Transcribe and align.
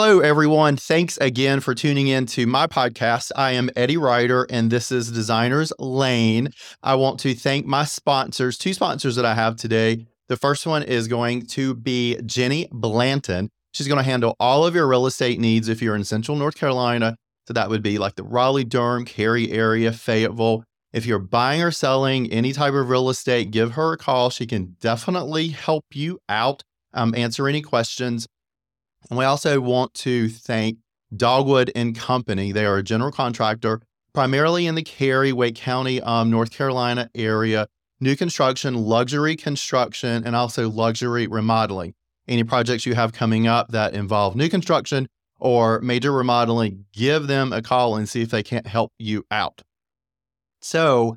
Hello, 0.00 0.20
everyone. 0.20 0.76
Thanks 0.76 1.16
again 1.16 1.58
for 1.58 1.74
tuning 1.74 2.06
in 2.06 2.24
to 2.26 2.46
my 2.46 2.68
podcast. 2.68 3.32
I 3.34 3.50
am 3.50 3.68
Eddie 3.74 3.96
Ryder, 3.96 4.46
and 4.48 4.70
this 4.70 4.92
is 4.92 5.10
Designers 5.10 5.72
Lane. 5.80 6.50
I 6.84 6.94
want 6.94 7.18
to 7.18 7.34
thank 7.34 7.66
my 7.66 7.82
sponsors, 7.82 8.56
two 8.56 8.72
sponsors 8.74 9.16
that 9.16 9.24
I 9.24 9.34
have 9.34 9.56
today. 9.56 10.06
The 10.28 10.36
first 10.36 10.68
one 10.68 10.84
is 10.84 11.08
going 11.08 11.46
to 11.46 11.74
be 11.74 12.16
Jenny 12.24 12.68
Blanton. 12.70 13.48
She's 13.72 13.88
going 13.88 13.98
to 13.98 14.08
handle 14.08 14.36
all 14.38 14.64
of 14.64 14.72
your 14.72 14.86
real 14.86 15.04
estate 15.04 15.40
needs 15.40 15.68
if 15.68 15.82
you're 15.82 15.96
in 15.96 16.04
Central 16.04 16.36
North 16.36 16.54
Carolina. 16.54 17.16
So 17.48 17.54
that 17.54 17.68
would 17.68 17.82
be 17.82 17.98
like 17.98 18.14
the 18.14 18.22
Raleigh, 18.22 18.62
Durham, 18.62 19.04
Cary 19.04 19.50
area, 19.50 19.90
Fayetteville. 19.90 20.62
If 20.92 21.06
you're 21.06 21.18
buying 21.18 21.60
or 21.60 21.72
selling 21.72 22.30
any 22.30 22.52
type 22.52 22.72
of 22.72 22.88
real 22.88 23.10
estate, 23.10 23.50
give 23.50 23.72
her 23.72 23.94
a 23.94 23.98
call. 23.98 24.30
She 24.30 24.46
can 24.46 24.76
definitely 24.78 25.48
help 25.48 25.86
you 25.92 26.20
out, 26.28 26.62
um, 26.94 27.16
answer 27.16 27.48
any 27.48 27.62
questions. 27.62 28.28
And 29.08 29.18
we 29.18 29.24
also 29.24 29.60
want 29.60 29.94
to 29.94 30.28
thank 30.28 30.78
Dogwood 31.16 31.70
and 31.74 31.96
Company. 31.96 32.52
They 32.52 32.66
are 32.66 32.76
a 32.76 32.82
general 32.82 33.10
contractor, 33.10 33.80
primarily 34.12 34.66
in 34.66 34.74
the 34.74 34.82
Cary, 34.82 35.32
Wake 35.32 35.54
County, 35.54 36.00
um, 36.02 36.30
North 36.30 36.50
Carolina 36.50 37.10
area. 37.14 37.68
New 38.00 38.14
construction, 38.14 38.74
luxury 38.74 39.34
construction, 39.34 40.24
and 40.24 40.36
also 40.36 40.68
luxury 40.68 41.26
remodeling. 41.26 41.94
Any 42.28 42.44
projects 42.44 42.86
you 42.86 42.94
have 42.94 43.12
coming 43.12 43.46
up 43.46 43.70
that 43.72 43.94
involve 43.94 44.36
new 44.36 44.48
construction 44.48 45.08
or 45.40 45.80
major 45.80 46.12
remodeling, 46.12 46.84
give 46.92 47.26
them 47.26 47.52
a 47.52 47.62
call 47.62 47.96
and 47.96 48.08
see 48.08 48.22
if 48.22 48.30
they 48.30 48.42
can't 48.42 48.66
help 48.66 48.92
you 48.98 49.24
out. 49.30 49.62
So, 50.60 51.16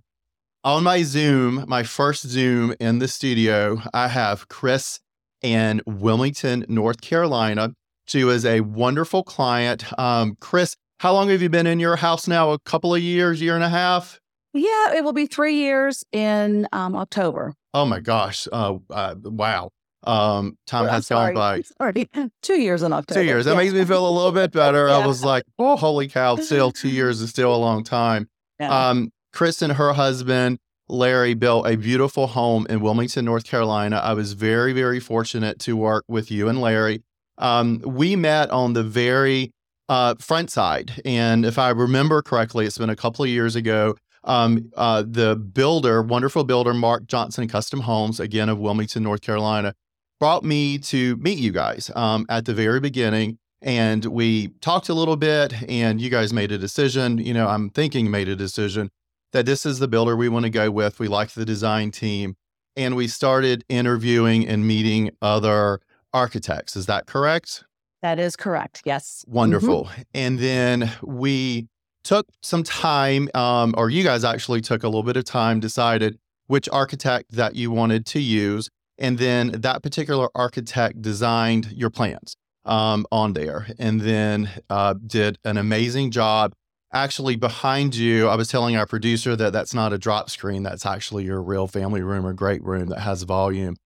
on 0.63 0.84
my 0.84 1.02
Zoom, 1.02 1.66
my 1.68 1.84
first 1.84 2.27
Zoom 2.27 2.76
in 2.79 2.99
the 2.99 3.07
studio, 3.07 3.82
I 3.93 4.07
have 4.07 4.48
Chris 4.48 4.99
in 5.42 5.82
Wilmington, 5.86 6.66
North 6.68 7.02
Carolina. 7.02 7.74
She 8.08 8.24
was 8.24 8.46
a 8.46 8.62
wonderful 8.62 9.24
client. 9.24 9.86
Um, 10.00 10.36
Chris, 10.40 10.76
how 11.00 11.14
long 11.14 11.30
have 11.30 11.42
you 11.42 11.50
been 11.50 11.68
in 11.68 11.80
your 11.80 11.96
house 11.96 12.28
now? 12.28 12.52
A 12.52 12.60
couple 12.60 12.94
of 12.94 13.02
years, 13.02 13.42
year 13.42 13.56
and 13.56 13.64
a 13.64 13.70
half? 13.70 14.20
Yeah, 14.54 14.94
it 14.96 15.04
will 15.04 15.14
be 15.14 15.28
three 15.28 15.56
years 15.56 16.04
in 16.12 16.68
um, 16.74 16.96
October. 16.96 17.54
Oh 17.74 17.86
my 17.86 18.00
gosh. 18.00 18.48
Uh, 18.52 18.76
uh, 18.90 19.16
wow. 19.24 19.70
Um, 20.04 20.58
time 20.68 20.86
Well, 20.86 20.94
has 20.94 21.08
gone 21.08 21.34
by. 21.36 21.62
Sorry, 21.78 22.10
two 22.42 22.60
years 22.60 22.82
in 22.84 22.92
October. 22.92 23.22
Two 23.22 23.26
years. 23.26 23.46
That 23.46 23.52
Yeah. 23.52 23.58
makes 23.58 23.74
me 23.74 23.86
feel 23.86 24.08
a 24.08 24.12
little 24.12 24.32
bit 24.32 24.52
better. 24.62 24.90
I 24.90 25.06
was 25.06 25.24
like, 25.24 25.44
oh, 25.60 25.78
holy 25.78 26.08
cow, 26.08 26.36
still 26.38 26.72
two 26.72 26.90
years 26.90 27.22
is 27.22 27.30
still 27.30 27.54
a 27.56 27.58
long 27.58 27.84
time. 27.84 28.28
Yeah. 28.60 28.90
Um, 28.90 29.10
Chris 29.34 29.64
and 29.64 29.74
her 29.74 29.92
husband, 29.94 30.60
Larry, 30.92 31.34
built 31.34 31.68
a 31.68 31.78
beautiful 31.78 32.28
home 32.28 32.68
in 32.70 32.82
Wilmington, 32.82 33.26
North 33.26 33.46
Carolina. 33.46 33.98
I 34.04 34.14
was 34.14 34.34
very, 34.34 34.74
very 34.74 35.00
fortunate 35.00 35.58
to 35.60 35.78
work 35.78 36.04
with 36.08 36.30
you 36.30 36.50
and 36.50 36.60
Larry. 36.60 37.02
Um, 37.38 37.82
we 37.86 38.16
met 38.16 38.50
on 38.52 38.74
the 38.74 38.84
very 38.84 39.52
uh, 39.90 40.16
front 40.20 40.52
side. 40.52 41.02
And 41.06 41.46
if 41.46 41.58
I 41.58 41.70
remember 41.70 42.22
correctly, 42.22 42.66
it's 42.66 42.78
been 42.78 42.90
a 42.90 42.96
couple 42.96 43.24
of 43.24 43.30
years 43.30 43.56
ago. 43.56 43.96
Um, 44.24 44.72
uh, 44.78 45.04
the 45.08 45.36
builder, 45.36 46.02
wonderful 46.02 46.44
builder, 46.44 46.74
Mark 46.74 47.08
Johnson 47.08 47.48
Custom 47.48 47.82
Homes, 47.82 48.20
again 48.20 48.50
of 48.50 48.60
Wilmington, 48.60 49.02
North 49.02 49.22
Carolina, 49.22 49.74
brought 50.20 50.44
me 50.44 50.78
to 50.78 51.16
meet 51.18 51.40
you 51.40 51.52
guys 51.52 51.90
um, 51.96 52.26
at 52.30 52.46
the 52.46 52.54
very 52.54 52.80
beginning. 52.80 53.40
And 53.64 54.06
we 54.06 54.50
talked 54.62 54.90
a 54.90 54.94
little 54.94 55.18
bit, 55.18 55.54
and 55.70 56.02
you 56.02 56.10
guys 56.10 56.34
made 56.34 56.52
a 56.52 56.58
decision. 56.58 57.18
You 57.18 57.34
know, 57.34 57.48
I'm 57.48 57.70
thinking 57.70 58.10
made 58.12 58.28
a 58.28 58.36
decision 58.36 58.92
that 59.32 59.46
this 59.46 59.65
is 59.65 59.79
the 59.79 59.87
builder 59.87 60.15
we 60.15 60.29
want 60.29 60.46
to 60.46 60.49
go 60.49 60.70
with. 60.71 60.99
We 60.99 61.07
like 61.07 61.32
the 61.32 61.46
design 61.46 61.91
team. 61.91 62.35
And 62.77 62.96
we 62.96 63.07
started 63.07 63.65
interviewing 63.68 64.47
and 64.47 64.66
meeting 64.66 65.12
other 65.22 65.81
architects. 66.13 66.75
Is 66.75 66.85
that 66.85 67.06
correct? 67.06 67.66
that 68.01 68.19
is 68.19 68.35
correct. 68.35 68.81
Yes. 68.85 69.23
Wonderful. 69.28 69.89
And 70.13 70.39
then 70.39 70.91
we 71.03 71.67
took 72.03 72.28
some 72.41 72.63
time, 72.63 73.29
um, 73.35 73.73
or 73.78 73.89
you 73.89 74.03
guys 74.03 74.23
actually 74.23 74.61
took 74.61 74.83
a 74.83 74.88
little 74.88 75.03
bit 75.03 75.17
of 75.17 75.23
time, 75.23 75.59
decided 75.59 76.17
which 76.47 76.67
architect 76.69 77.31
that 77.31 77.56
you 77.56 77.72
wanted 77.72 78.06
to 78.07 78.19
use. 78.19 78.69
And 78.97 79.17
then 79.17 79.50
that 79.61 79.83
particular 79.83 80.29
architect 80.35 81.01
designed 81.01 81.72
your 81.72 81.89
plans 81.89 82.35
um, 82.66 83.06
on 83.11 83.33
there 83.33 83.67
and 83.79 84.01
then 84.01 84.50
uh, 84.69 84.95
did 85.06 85.38
an 85.44 85.57
amazing 85.57 86.11
job. 86.11 86.53
Actually, 86.94 87.38
behind 87.38 87.96
you, 87.96 88.28
I 88.28 88.35
was 88.35 88.50
telling 88.50 88.75
our 88.75 88.85
producer 88.85 89.35
that 89.38 89.53
that's 89.53 89.74
not 89.74 89.94
a 89.94 89.97
drop 89.97 90.29
screen. 90.29 90.62
That's 90.63 90.85
actually 90.85 91.24
your 91.24 91.41
real 91.41 91.68
family 91.68 92.02
room, 92.02 92.25
or 92.25 92.34
great 92.34 92.62
room 92.63 92.88
that 92.88 93.00
has 93.00 93.24
volume. 93.24 93.78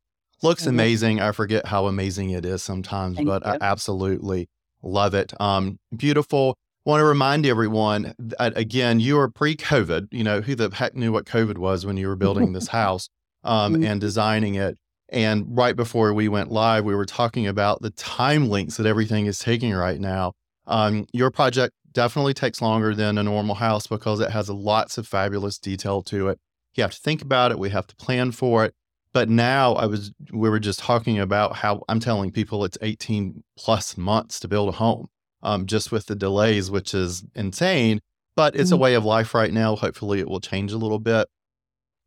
Looks 0.42 0.64
Mhm. 0.64 0.70
amazing. 0.70 1.22
I 1.22 1.32
forget 1.32 1.68
how 1.68 1.86
amazing 1.86 2.32
it 2.32 2.46
is 2.46 2.64
sometimes, 2.64 3.18
Thank 3.18 3.28
but 3.28 3.46
I 3.46 3.58
absolutely 3.62 4.48
love 4.82 5.14
it. 5.14 5.40
Um, 5.40 5.78
beautiful. 5.96 6.56
Want 6.84 7.00
to 7.02 7.06
remind 7.06 7.46
everyone 7.46 8.14
that 8.18 8.58
again, 8.58 9.00
you 9.00 9.20
are 9.20 9.30
pre-COVID. 9.30 10.08
You 10.12 10.24
know 10.24 10.42
who 10.42 10.56
the 10.56 10.70
heck 10.74 10.96
knew 10.96 11.12
what 11.12 11.26
COVID 11.26 11.58
was 11.60 11.86
when 11.86 11.98
you 11.98 12.08
were 12.08 12.16
building 12.16 12.54
this 12.54 12.68
house 12.80 13.08
um, 13.44 13.76
Mhm. 13.76 13.86
and 13.86 14.02
designing 14.02 14.56
it. 14.56 14.78
And 15.10 15.46
right 15.48 15.76
before 15.76 16.12
we 16.14 16.28
went 16.28 16.52
live, 16.52 16.84
we 16.86 16.96
were 16.96 17.06
talking 17.06 17.46
about 17.46 17.82
the 17.84 17.92
time 17.92 18.50
links 18.50 18.78
that 18.78 18.88
everything 18.88 19.28
is 19.28 19.38
taking 19.38 19.74
right 19.74 20.00
now. 20.00 20.34
Um, 20.68 21.06
your 21.14 21.32
project 21.32 21.74
definitely 21.92 22.34
takes 22.34 22.62
longer 22.62 22.94
than 22.94 23.18
a 23.18 23.24
normal 23.24 23.56
house 23.56 23.88
because 23.88 24.20
it 24.20 24.32
has 24.32 24.50
lots 24.50 24.98
of 24.98 25.08
fabulous 25.08 25.58
detail 25.58 26.02
to 26.04 26.30
it. 26.30 26.40
You 26.76 26.84
have 26.84 26.94
to 26.94 27.00
think 27.00 27.22
about 27.22 27.52
it. 27.52 27.60
We 27.60 27.70
have 27.70 27.88
to 27.88 27.96
plan 27.96 28.32
for 28.32 28.66
it. 28.66 28.74
But 29.14 29.30
now 29.30 29.74
I 29.76 29.86
was, 29.86 30.12
we 30.34 30.50
were 30.50 30.60
just 30.60 30.80
talking 30.80 31.20
about 31.20 31.56
how 31.56 31.84
I'm 31.88 32.02
telling 32.02 32.32
people 32.32 32.66
it's 32.66 32.78
18 32.82 33.44
plus 33.58 33.96
months 33.98 34.42
to 34.42 34.50
build 34.50 34.68
a 34.68 34.74
home, 34.74 35.08
um, 35.42 35.66
just 35.68 35.90
with 35.92 36.08
the 36.08 36.16
delays, 36.16 36.70
which 36.70 36.94
is 36.94 37.24
insane. 37.34 38.02
But 38.36 38.58
it's 38.58 38.72
a 38.72 38.76
Mhm. 38.76 38.80
way 38.80 38.94
of 38.96 39.06
life 39.06 39.34
right 39.34 39.54
now. 39.54 39.78
Hopefully 39.78 40.20
it 40.20 40.28
will 40.28 40.42
change 40.42 40.74
a 40.74 40.78
little 40.78 41.00
bit. 41.00 41.30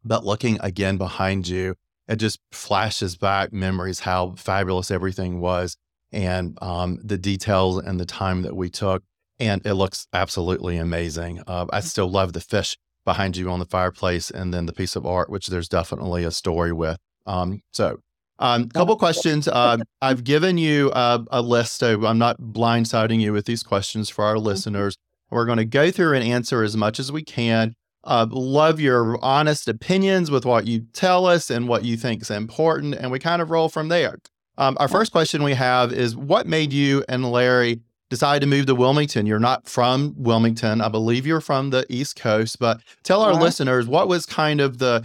But 0.04 0.24
looking 0.26 0.58
again 0.60 0.98
behind 0.98 1.48
you, 1.48 1.76
it 2.06 2.16
just 2.16 2.38
flashes 2.52 3.16
back 3.16 3.54
memories 3.54 4.00
how 4.00 4.34
fabulous 4.36 4.90
everything 4.90 5.40
was 5.40 5.78
and 6.12 6.58
um, 6.62 6.98
the 7.02 7.18
details 7.18 7.82
and 7.82 7.98
the 8.00 8.06
time 8.06 8.42
that 8.42 8.56
we 8.56 8.70
took. 8.70 9.02
And 9.40 9.64
it 9.64 9.74
looks 9.74 10.06
absolutely 10.12 10.78
amazing. 10.78 11.42
Uh, 11.46 11.66
I 11.72 11.80
still 11.80 12.10
love 12.10 12.32
the 12.32 12.40
fish 12.40 12.76
behind 13.04 13.36
you 13.36 13.50
on 13.50 13.58
the 13.58 13.66
fireplace 13.66 14.30
and 14.30 14.52
then 14.52 14.66
the 14.66 14.72
piece 14.72 14.96
of 14.96 15.06
art, 15.06 15.30
which 15.30 15.46
there's 15.46 15.68
definitely 15.68 16.24
a 16.24 16.30
story 16.30 16.72
with. 16.72 16.98
Um, 17.26 17.62
so, 17.72 18.00
um, 18.40 18.68
couple 18.68 18.96
questions. 18.96 19.48
Uh, 19.48 19.78
I've 20.00 20.24
given 20.24 20.58
you 20.58 20.92
a, 20.92 21.24
a 21.30 21.42
list, 21.42 21.78
so 21.78 22.06
I'm 22.06 22.18
not 22.18 22.40
blindsiding 22.40 23.20
you 23.20 23.32
with 23.32 23.46
these 23.46 23.62
questions 23.62 24.08
for 24.08 24.24
our 24.24 24.38
listeners. 24.38 24.96
We're 25.30 25.44
going 25.44 25.58
to 25.58 25.64
go 25.64 25.90
through 25.90 26.14
and 26.14 26.24
answer 26.24 26.62
as 26.62 26.76
much 26.76 27.00
as 27.00 27.10
we 27.10 27.22
can. 27.22 27.74
Uh, 28.04 28.26
love 28.30 28.80
your 28.80 29.22
honest 29.22 29.68
opinions 29.68 30.30
with 30.30 30.44
what 30.44 30.66
you 30.66 30.86
tell 30.92 31.26
us 31.26 31.50
and 31.50 31.68
what 31.68 31.84
you 31.84 31.96
think 31.96 32.22
is 32.22 32.30
important, 32.30 32.94
and 32.94 33.10
we 33.10 33.18
kind 33.18 33.42
of 33.42 33.50
roll 33.50 33.68
from 33.68 33.88
there. 33.88 34.18
Um, 34.58 34.76
our 34.80 34.88
first 34.88 35.12
question 35.12 35.42
we 35.42 35.54
have 35.54 35.92
is 35.92 36.16
What 36.16 36.46
made 36.46 36.72
you 36.72 37.04
and 37.08 37.30
Larry 37.30 37.80
decide 38.10 38.40
to 38.40 38.46
move 38.46 38.66
to 38.66 38.74
Wilmington? 38.74 39.24
You're 39.24 39.38
not 39.38 39.68
from 39.68 40.14
Wilmington. 40.18 40.80
I 40.80 40.88
believe 40.88 41.26
you're 41.26 41.40
from 41.40 41.70
the 41.70 41.86
East 41.88 42.16
Coast, 42.16 42.58
but 42.58 42.80
tell 43.04 43.22
our 43.22 43.32
Right. 43.32 43.42
listeners 43.42 43.86
what 43.86 44.08
was 44.08 44.26
kind 44.26 44.60
of 44.60 44.78
the 44.78 45.04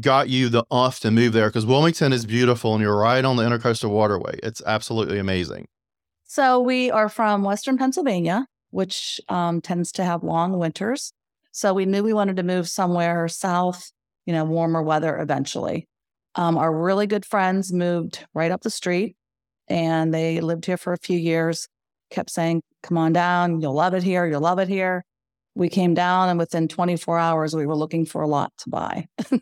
got 0.00 0.28
you 0.28 0.48
the 0.48 0.64
off 0.70 1.00
to 1.00 1.10
move 1.10 1.32
there 1.32 1.48
because 1.48 1.66
Wilmington 1.66 2.12
is 2.12 2.24
beautiful 2.24 2.74
and 2.74 2.82
you're 2.82 2.96
right 2.96 3.24
on 3.24 3.36
the 3.36 3.42
intercoastal 3.42 3.90
waterway. 3.90 4.38
It's 4.42 4.62
absolutely 4.64 5.18
amazing. 5.18 5.66
So 6.24 6.60
we 6.60 6.90
are 6.90 7.08
from 7.08 7.42
Western 7.42 7.76
Pennsylvania, 7.76 8.46
which 8.70 9.20
um, 9.28 9.60
tends 9.60 9.90
to 9.92 10.04
have 10.04 10.22
long 10.22 10.58
winters. 10.58 11.12
So 11.50 11.74
we 11.74 11.84
knew 11.86 12.02
we 12.02 12.12
wanted 12.14 12.36
to 12.36 12.42
move 12.42 12.68
somewhere 12.68 13.28
south, 13.28 13.90
you 14.26 14.32
know, 14.32 14.44
warmer 14.44 14.82
weather 14.82 15.18
eventually. 15.18 15.88
Um, 16.34 16.56
our 16.56 16.74
really 16.74 17.06
good 17.06 17.26
friends 17.26 17.72
moved 17.72 18.24
right 18.34 18.50
up 18.50 18.62
the 18.62 18.70
street 18.70 19.16
and 19.68 20.12
they 20.12 20.40
lived 20.40 20.64
here 20.66 20.76
for 20.76 20.92
a 20.92 20.98
few 20.98 21.18
years, 21.18 21.68
kept 22.10 22.30
saying, 22.30 22.62
Come 22.82 22.98
on 22.98 23.12
down, 23.12 23.60
you'll 23.60 23.74
love 23.74 23.94
it 23.94 24.02
here, 24.02 24.26
you'll 24.26 24.40
love 24.40 24.58
it 24.58 24.68
here. 24.68 25.04
We 25.54 25.68
came 25.68 25.94
down 25.94 26.30
and 26.30 26.38
within 26.38 26.66
24 26.66 27.18
hours, 27.18 27.54
we 27.54 27.66
were 27.66 27.76
looking 27.76 28.04
for 28.06 28.22
a 28.22 28.26
lot 28.26 28.52
to 28.58 28.70
buy. 28.70 29.06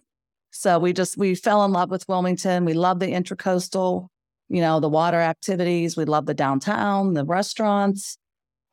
so 0.50 0.78
we 0.78 0.92
just, 0.92 1.16
we 1.16 1.34
fell 1.34 1.64
in 1.64 1.72
love 1.72 1.90
with 1.90 2.04
Wilmington. 2.08 2.64
We 2.64 2.74
love 2.74 2.98
the 2.98 3.06
intracoastal, 3.06 4.08
you 4.48 4.60
know, 4.60 4.80
the 4.80 4.88
water 4.88 5.20
activities. 5.20 5.96
We 5.96 6.04
love 6.04 6.26
the 6.26 6.34
downtown, 6.34 7.14
the 7.14 7.24
restaurants, 7.24 8.18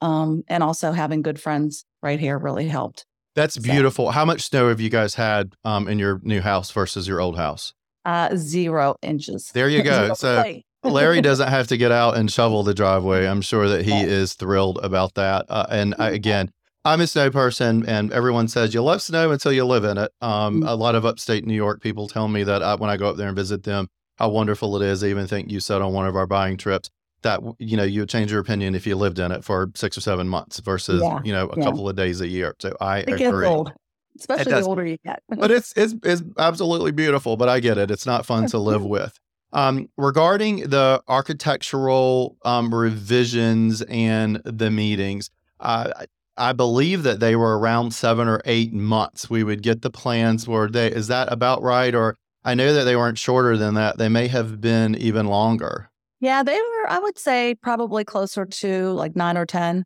um, 0.02 0.44
and 0.48 0.64
also 0.64 0.92
having 0.92 1.22
good 1.22 1.40
friends 1.40 1.86
right 2.02 2.20
here 2.20 2.38
really 2.38 2.68
helped. 2.68 3.06
That's 3.36 3.56
So- 3.56 3.62
beautiful. 3.62 4.12
How 4.12 4.26
much 4.26 4.42
snow 4.42 4.70
have 4.70 4.82
you 4.82 4.90
guys 4.90 5.14
had 5.14 5.54
um, 5.64 5.88
in 5.88 6.00
your 6.00 6.20
new 6.24 6.42
house 6.42 6.72
versus 6.72 7.08
your 7.08 7.22
old 7.22 7.38
house? 7.38 7.74
Uh, 8.08 8.30
zero 8.36 8.96
inches. 9.02 9.52
There 9.54 9.70
you 9.70 9.84
go. 9.94 10.14
So. 10.14 10.44
Larry 10.84 11.20
doesn't 11.22 11.50
have 11.50 11.68
to 11.68 11.76
get 11.78 11.92
out 11.92 12.16
and 12.16 12.32
shovel 12.32 12.64
the 12.64 12.74
driveway. 12.74 13.26
I'm 13.28 13.42
sure 13.42 13.68
that 13.68 13.84
he 13.84 13.92
Yeah. 13.92 14.04
is 14.06 14.36
thrilled 14.36 14.80
about 14.82 15.16
that. 15.16 15.46
Uh, 15.50 15.66
and 15.70 15.94
I, 16.00 16.12
again, 16.12 16.50
I'm 16.86 17.02
a 17.02 17.08
snow 17.08 17.30
person, 17.30 17.84
and 17.86 18.14
everyone 18.14 18.48
says 18.48 18.74
you 18.74 18.82
love 18.82 19.02
snow 19.02 19.32
until 19.32 19.52
you 19.52 19.66
live 19.66 19.84
in 19.84 19.98
it. 19.98 20.12
Um, 20.22 20.62
Mm. 20.62 20.70
a 20.70 20.76
lot 20.76 20.96
of 20.96 21.04
upstate 21.06 21.46
New 21.46 21.56
York 21.56 21.82
people 21.82 22.08
tell 22.08 22.30
me 22.30 22.44
that 22.44 22.64
I, 22.64 22.76
when 22.76 22.90
I 22.90 22.96
go 22.96 23.10
up 23.10 23.18
there 23.18 23.28
and 23.28 23.36
visit 23.36 23.64
them, 23.64 23.88
how 24.18 24.30
wonderful 24.30 24.82
it 24.82 24.86
is. 24.86 25.04
I 25.04 25.08
even 25.08 25.28
think 25.28 25.52
you 25.52 25.60
said 25.60 25.82
on 25.82 25.92
one 25.92 26.08
of 26.08 26.16
our 26.16 26.28
buying 26.28 26.56
trips. 26.56 26.90
that 27.24 27.42
you 27.60 27.76
know 27.76 27.84
you 27.84 28.02
would 28.02 28.10
change 28.10 28.32
your 28.32 28.40
opinion 28.40 28.76
if 28.76 28.86
you 28.88 28.96
lived 28.96 29.18
in 29.20 29.32
it 29.32 29.44
for 29.44 29.72
six 29.76 29.98
or 29.98 30.02
seven 30.02 30.30
months 30.30 30.60
versus 30.60 31.02
Yeah, 31.02 31.20
you 31.26 31.34
know 31.34 31.50
a 31.50 31.58
yeah. 31.58 31.64
couple 31.66 31.90
of 31.90 31.96
days 31.96 32.22
a 32.22 32.28
year. 32.28 32.56
So 32.62 32.78
I 32.80 33.00
It 33.00 33.08
gets 33.18 33.24
agree. 33.24 33.48
old, 33.48 33.74
especially 34.20 34.54
the 34.54 34.62
older 34.62 34.86
you 34.86 34.98
get. 35.04 35.22
but 35.30 35.52
it's 35.58 35.74
it's 35.76 35.96
it's 36.04 36.24
absolutely 36.38 36.92
beautiful. 36.92 37.38
But 37.38 37.50
I 37.50 37.60
get 37.60 37.78
it; 37.78 37.92
it's 37.92 38.06
not 38.06 38.26
fun 38.26 38.48
to 38.50 38.58
live 38.58 38.84
with. 38.84 39.20
Um, 39.54 39.90
regarding 39.98 40.70
the 40.70 41.02
architectural 41.08 42.38
um, 42.44 42.74
revisions 42.74 43.82
and 43.84 44.42
the 44.44 44.70
meetings, 44.70 45.30
uh, 45.60 46.06
I 46.36 46.54
believe 46.54 47.04
that 47.04 47.20
they 47.20 47.36
were 47.36 47.58
around 47.58 47.94
seven 47.94 48.28
or 48.28 48.42
eight 48.46 48.74
months. 48.74 49.30
We 49.30 49.44
would 49.44 49.64
get 49.64 49.82
the 49.82 49.90
plans. 49.90 50.48
Were 50.48 50.70
they? 50.70 50.92
Is 50.92 51.08
that 51.08 51.32
about 51.32 51.62
right? 51.62 51.96
Or 51.96 52.16
I 52.44 52.54
know 52.56 52.74
that 52.74 52.84
they 52.84 52.96
weren't 52.96 53.18
shorter 53.18 53.58
than 53.58 53.74
that. 53.74 53.98
They 53.98 54.10
may 54.10 54.28
have 54.28 54.62
been 54.62 54.96
even 54.96 55.28
longer. 55.28 55.90
Yeah, 56.20 56.44
they 56.44 56.56
were, 56.56 56.90
I 56.90 57.00
would 57.00 57.18
say, 57.18 57.56
probably 57.56 58.04
closer 58.04 58.46
to 58.46 58.90
like 58.92 59.16
nine 59.16 59.38
or 59.38 59.46
10. 59.46 59.84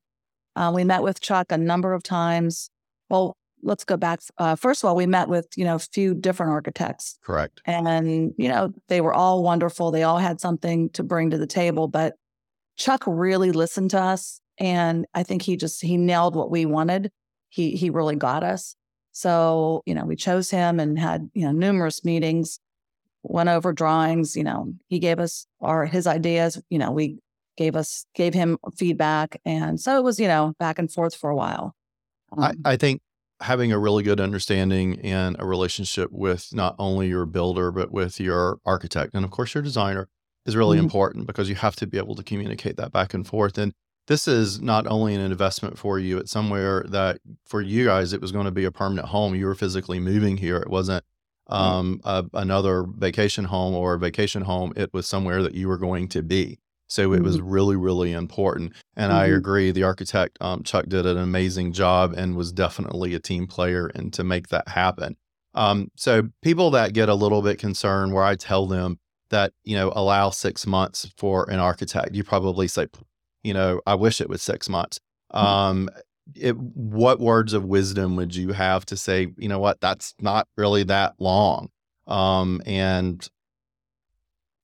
Uh, 0.56 0.72
we 0.74 0.84
met 0.84 1.04
with 1.04 1.22
Chuck 1.22 1.51
a 1.51 1.57
number 1.57 1.94
of 1.94 2.04
times. 2.04 2.69
Well, 3.10 3.36
let's 3.63 3.84
go 3.84 3.98
back. 3.98 4.22
Uh, 4.38 4.56
first 4.56 4.84
of 4.84 4.88
all, 4.88 4.96
we 4.96 5.06
met 5.06 5.28
with, 5.28 5.48
you 5.56 5.66
know, 5.66 5.75
a 5.75 5.80
few 5.80 6.13
different 6.13 6.52
architects 6.52 7.18
Correct. 7.24 7.62
and, 7.66 8.34
you 8.38 8.50
know, 8.50 8.74
they 8.88 9.02
were 9.02 9.13
all 9.13 9.44
wonderful. 9.44 9.92
They 9.92 10.04
all 10.04 10.18
had 10.18 10.40
something 10.40 10.90
to 10.92 11.04
bring 11.04 11.30
to 11.31 11.38
the 11.38 11.48
table, 11.48 11.88
but 11.88 12.16
Chuck 12.78 13.04
really 13.06 13.52
listened 13.52 13.92
to 13.92 14.02
us. 14.02 14.42
And 14.58 15.06
I 15.13 15.24
think 15.24 15.42
he 15.42 15.58
just, 15.58 15.81
he 15.81 15.98
nailed 15.98 16.36
what 16.36 16.52
we 16.52 16.66
wanted. 16.66 17.12
He, 17.50 17.72
he 17.75 17.90
really 17.90 18.16
got 18.16 18.44
us. 18.44 18.75
So, 19.12 19.81
you 19.86 19.94
know, 19.94 20.06
we 20.06 20.16
chose 20.16 20.50
him 20.50 20.80
and 20.80 20.98
had, 20.98 21.30
you 21.34 21.46
know, 21.46 21.52
numerous 21.52 22.06
meetings 22.06 22.60
went 23.24 23.50
over 23.50 23.72
drawings 23.72 24.36
you 24.36 24.44
know 24.44 24.74
he 24.88 25.00
gave 25.00 25.19
us 25.19 25.46
our 25.62 25.86
his 25.86 26.08
ideas 26.08 26.62
you 26.69 26.80
know 26.80 26.92
we 26.92 27.19
gave 27.58 27.75
us 27.75 28.06
gave 28.16 28.34
him 28.34 28.58
feedback 28.78 29.40
and 29.46 29.80
so 29.80 29.98
it 29.98 30.04
was 30.04 30.19
you 30.19 30.28
know 30.28 30.54
back 30.60 30.80
and 30.80 30.92
forth 30.92 31.16
for 31.16 31.30
a 31.30 31.36
while 31.36 31.75
I, 32.38 32.50
Um, 32.50 32.62
I 32.66 32.78
think 32.78 33.02
having 33.41 33.71
a 33.71 33.79
really 33.79 34.03
good 34.03 34.19
understanding 34.19 34.99
and 35.01 35.35
a 35.39 35.45
relationship 35.45 36.09
with 36.11 36.49
not 36.53 36.75
only 36.79 37.07
your 37.07 37.25
builder 37.25 37.71
but 37.71 37.91
with 37.91 38.19
your 38.19 38.59
architect. 38.65 39.13
And 39.13 39.25
of 39.25 39.31
course 39.31 39.53
your 39.53 39.63
designer 39.63 40.07
is 40.45 40.55
really 40.55 40.77
Mhm. 40.77 40.83
important 40.83 41.27
because 41.27 41.49
you 41.49 41.55
have 41.55 41.75
to 41.77 41.88
be 41.88 41.97
able 41.97 42.15
to 42.15 42.23
communicate 42.23 42.77
that 42.77 42.91
back 42.91 43.13
and 43.13 43.25
forth. 43.27 43.57
And 43.57 43.73
this 44.07 44.27
is 44.27 44.59
not 44.61 44.88
only 44.88 45.13
an 45.15 45.21
investment 45.21 45.77
for 45.77 45.99
you 45.99 46.17
it's 46.17 46.31
somewhere 46.31 46.83
that 46.89 47.19
for 47.45 47.61
you 47.61 47.85
guys 47.85 48.13
it 48.13 48.21
was 48.21 48.31
going 48.31 48.45
to 48.45 48.51
be 48.51 48.65
a 48.65 48.71
permanent 48.71 49.09
home. 49.09 49.35
You 49.35 49.45
were 49.47 49.55
physically 49.55 49.99
moving 49.99 50.38
here. 50.38 50.57
It 50.57 50.69
wasn't 50.69 51.03
um, 51.47 51.99
a, 52.05 52.23
another 52.33 52.85
vacation 52.88 53.43
home 53.45 53.73
or 53.73 53.95
a 53.95 53.99
vacation 53.99 54.43
home. 54.43 54.71
It 54.77 54.93
was 54.93 55.05
somewhere 55.05 55.43
that 55.43 55.53
you 55.53 55.67
were 55.67 55.77
going 55.77 56.07
to 56.09 56.21
be 56.21 56.59
so 56.91 57.13
it 57.13 57.23
was 57.23 57.39
really 57.39 57.75
really 57.75 58.11
important 58.11 58.73
and 58.97 59.11
I 59.13 59.29
Mhm. 59.29 59.38
agree. 59.38 59.71
The 59.71 59.83
architect, 59.83 60.38
um, 60.41 60.63
Chuck, 60.63 60.85
did 60.88 61.05
an 61.05 61.17
amazing 61.17 61.71
job 61.73 62.13
and 62.15 62.35
was 62.35 62.51
definitely 62.51 63.13
a 63.15 63.19
team 63.19 63.47
player 63.47 63.88
and 63.88 64.11
to 64.13 64.23
make 64.23 64.49
that 64.49 64.67
happen. 64.67 65.15
Um, 65.53 65.89
so 65.95 66.29
people 66.41 66.69
that 66.71 66.93
get 66.93 67.09
a 67.09 67.13
little 67.15 67.41
bit 67.41 67.57
concerned, 67.59 68.13
where 68.13 68.23
I 68.23 68.35
tell 68.35 68.67
them 68.67 68.99
that 69.29 69.53
you 69.63 69.75
know 69.75 69.91
allow 69.95 70.29
six 70.29 70.67
months 70.67 71.09
for 71.17 71.49
an 71.49 71.59
architect, 71.59 72.13
you 72.13 72.23
probably 72.23 72.67
say, 72.67 72.88
you 73.43 73.53
know, 73.53 73.81
I 73.88 73.95
wish 73.95 74.19
it 74.21 74.29
was 74.29 74.41
six 74.41 74.67
months. 74.69 74.99
Um, 75.31 75.89
it, 76.35 76.57
what 76.57 77.19
words 77.19 77.53
of 77.53 77.63
wisdom 77.65 78.15
would 78.17 78.35
you 78.35 78.53
have 78.53 78.85
to 78.88 78.97
say? 78.97 79.27
You 79.38 79.49
know 79.49 79.59
what? 79.59 79.79
That's 79.81 80.13
not 80.19 80.47
really 80.57 80.83
that 80.83 81.15
long. 81.19 81.69
Um, 82.07 82.61
and 82.65 83.27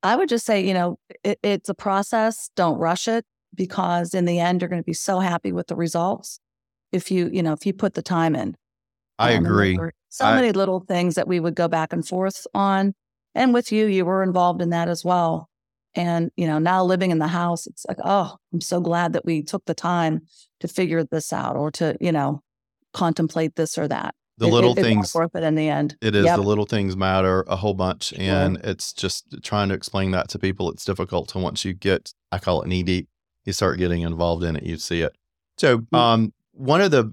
i 0.03 0.15
would 0.15 0.29
just 0.29 0.45
say 0.45 0.65
you 0.65 0.73
know 0.73 0.97
it, 1.23 1.39
it's 1.43 1.69
a 1.69 1.73
process 1.73 2.49
don't 2.55 2.77
rush 2.77 3.07
it 3.07 3.25
because 3.55 4.13
in 4.13 4.25
the 4.25 4.39
end 4.39 4.61
you're 4.61 4.69
going 4.69 4.81
to 4.81 4.85
be 4.85 4.93
so 4.93 5.19
happy 5.19 5.51
with 5.51 5.67
the 5.67 5.75
results 5.75 6.39
if 6.91 7.09
you 7.11 7.29
you 7.31 7.41
know 7.43 7.53
if 7.53 7.65
you 7.65 7.73
put 7.73 7.93
the 7.95 8.01
time 8.01 8.35
in. 8.35 8.55
I 9.19 9.33
Um, 9.33 9.45
agree. 9.45 9.77
so 10.09 10.25
I- 10.25 10.35
many 10.35 10.51
little 10.51 10.79
things 10.81 11.15
that 11.15 11.27
we 11.27 11.39
would 11.39 11.55
go 11.55 11.67
back 11.67 11.91
and 11.91 12.07
forth 12.07 12.45
on 12.53 12.93
and 13.35 13.53
with 13.53 13.71
you 13.71 13.85
you 13.87 14.05
were 14.05 14.21
involved 14.23 14.61
in 14.61 14.69
that 14.69 14.87
as 14.89 15.03
well. 15.03 15.49
And 15.95 16.29
you 16.37 16.45
know 16.45 16.59
now 16.59 16.83
living 16.83 17.09
in 17.11 17.17
the 17.19 17.27
house 17.27 17.65
it's 17.65 17.85
like 17.87 17.97
oh 18.03 18.35
i'm 18.53 18.61
so 18.61 18.79
glad 18.79 19.13
that 19.13 19.25
we 19.25 19.41
took 19.41 19.65
the 19.65 19.73
time 19.73 20.21
to 20.59 20.67
figure 20.67 21.03
this 21.03 21.33
out 21.33 21.55
or 21.55 21.71
to 21.71 21.97
you 21.99 22.11
know 22.11 22.41
contemplate 22.93 23.55
this 23.55 23.77
or 23.77 23.87
that 23.87 24.13
The 24.39 24.47
It- 24.47 24.51
little 24.53 24.71
it- 24.77 24.81
things 24.83 25.13
worth 25.15 25.35
it 25.35 25.43
in 25.43 25.55
the 25.55 25.67
end 25.67 25.95
It 26.01 26.15
is 26.15 26.25
Yep. 26.25 26.35
the 26.37 26.43
little 26.43 26.65
things 26.65 26.95
matter 26.95 27.43
a 27.47 27.55
whole 27.55 27.73
bunch, 27.73 28.13
and 28.13 28.57
it's 28.63 28.93
just 28.93 29.25
trying 29.43 29.69
to 29.69 29.75
explain 29.75 30.11
that 30.11 30.29
to 30.29 30.39
people. 30.39 30.69
It's 30.71 30.85
difficult 30.85 31.29
to 31.29 31.39
once 31.39 31.65
you 31.65 31.73
get, 31.73 32.13
I 32.31 32.37
call 32.39 32.61
it 32.61 32.67
knee 32.67 32.83
deep, 32.83 33.07
you 33.45 33.53
start 33.53 33.77
getting 33.79 34.01
involved 34.01 34.43
in 34.43 34.55
it, 34.55 34.63
you 34.63 34.77
see 34.77 35.01
it. 35.01 35.15
So, 35.57 35.79
Mm. 35.79 35.97
um, 35.97 36.33
one 36.53 36.81
of 36.81 36.91
the 36.91 37.11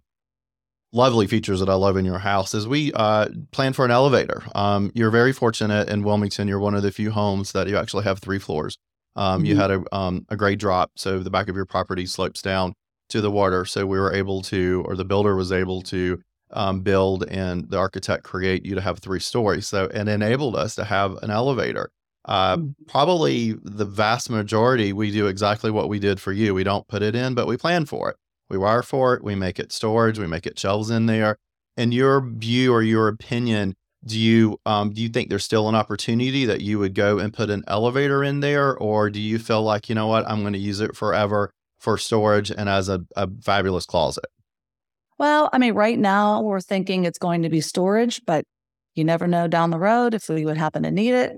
lovely 0.92 1.26
features 1.26 1.60
that 1.60 1.68
I 1.68 1.74
love 1.74 1.96
in 1.96 2.04
your 2.04 2.18
house 2.18 2.54
is 2.54 2.68
we 2.68 2.92
uh, 2.92 3.28
plan 3.52 3.72
for 3.72 3.84
an 3.84 3.90
elevator. 3.90 4.42
Um, 4.54 4.92
you're 4.94 5.10
very 5.10 5.32
fortunate 5.32 5.88
in 5.88 6.02
Wilmington. 6.02 6.46
You're 6.46 6.60
one 6.60 6.74
of 6.74 6.82
the 6.82 6.92
few 6.92 7.10
homes 7.10 7.52
that 7.52 7.68
you 7.68 7.76
actually 7.76 8.04
have 8.04 8.18
three 8.20 8.38
floors. 8.38 8.76
Um, 9.16 9.44
You 9.44 9.54
Mhm. 9.54 9.58
had 9.58 9.70
a 9.70 9.96
um, 9.96 10.26
a 10.28 10.36
grade 10.36 10.58
drop, 10.58 10.90
so 10.96 11.20
the 11.20 11.30
back 11.30 11.48
of 11.48 11.56
your 11.56 11.64
property 11.66 12.04
slopes 12.06 12.42
down 12.42 12.74
to 13.08 13.20
the 13.20 13.30
water. 13.30 13.64
So 13.64 13.86
we 13.86 13.98
were 13.98 14.12
able 14.12 14.42
to, 14.42 14.84
or 14.86 14.94
the 14.96 15.04
builder 15.04 15.34
was 15.36 15.52
able 15.52 15.82
to 15.82 16.20
um, 16.52 16.80
build 16.80 17.24
and 17.28 17.68
the 17.70 17.78
architect 17.78 18.24
create 18.24 18.64
you 18.64 18.74
to 18.74 18.80
have 18.80 18.98
three 18.98 19.20
stories. 19.20 19.66
So 19.66 19.84
it 19.86 20.08
enabled 20.08 20.56
us 20.56 20.74
to 20.76 20.84
have 20.84 21.16
an 21.22 21.30
elevator. 21.30 21.90
Uh, 22.26 22.56
Mhm. 22.56 22.74
probably 22.88 23.54
the 23.62 23.84
vast 23.84 24.30
majority, 24.30 24.92
we 24.92 25.10
do 25.10 25.26
exactly 25.26 25.70
what 25.70 25.88
we 25.88 25.98
did 25.98 26.20
for 26.20 26.32
you. 26.32 26.54
We 26.54 26.64
don't 26.64 26.88
put 26.88 27.02
it 27.02 27.14
in, 27.14 27.34
but 27.34 27.46
we 27.46 27.56
plan 27.56 27.84
for 27.86 28.10
it. 28.10 28.16
We 28.48 28.56
wire 28.58 28.82
for 28.82 29.14
it. 29.14 29.22
We 29.24 29.34
make 29.34 29.58
it 29.58 29.72
storage. 29.72 30.18
We 30.18 30.26
make 30.26 30.46
it 30.46 30.58
shelves 30.58 30.90
in 30.90 31.06
there. 31.06 31.36
In 31.76 31.92
your 31.92 32.20
view 32.26 32.72
or 32.72 32.82
your 32.82 33.08
opinion, 33.08 33.74
do 34.06 34.18
you 34.18 34.58
um, 34.66 34.90
do 34.90 35.02
you 35.02 35.08
think 35.08 35.28
there's 35.28 35.44
still 35.44 35.68
an 35.68 35.74
opportunity 35.74 36.44
that 36.44 36.60
you 36.60 36.78
would 36.78 36.94
go 36.94 37.18
and 37.18 37.32
put 37.32 37.50
an 37.50 37.64
elevator 37.66 38.22
in 38.22 38.40
there, 38.40 38.76
or 38.76 39.10
do 39.10 39.18
you 39.20 39.38
feel 39.38 39.62
like 39.62 39.88
you 39.88 39.94
know 39.94 40.06
what 40.06 40.28
I'm 40.28 40.42
going 40.42 40.52
to 40.52 40.58
use 40.58 40.80
it 40.80 40.94
forever 40.94 41.50
for 41.80 41.98
storage 41.98 42.50
and 42.50 42.68
as 42.68 42.88
a, 42.88 43.00
a 43.16 43.28
fabulous 43.42 43.86
closet? 43.86 44.26
Well 45.24 45.48
i 45.54 45.58
mean 45.58 45.72
right 45.74 45.98
now 45.98 46.42
we're 46.42 46.60
thinking 46.60 47.04
it's 47.04 47.18
going 47.18 47.40
to 47.42 47.48
be 47.48 47.60
storage 47.62 48.20
but 48.26 48.44
you 48.94 49.04
never 49.04 49.26
know 49.26 49.48
down 49.48 49.70
the 49.70 49.78
road 49.78 50.12
if 50.12 50.28
we 50.28 50.44
would 50.44 50.58
happen 50.58 50.82
to 50.82 50.90
need 50.90 51.14
it 51.14 51.32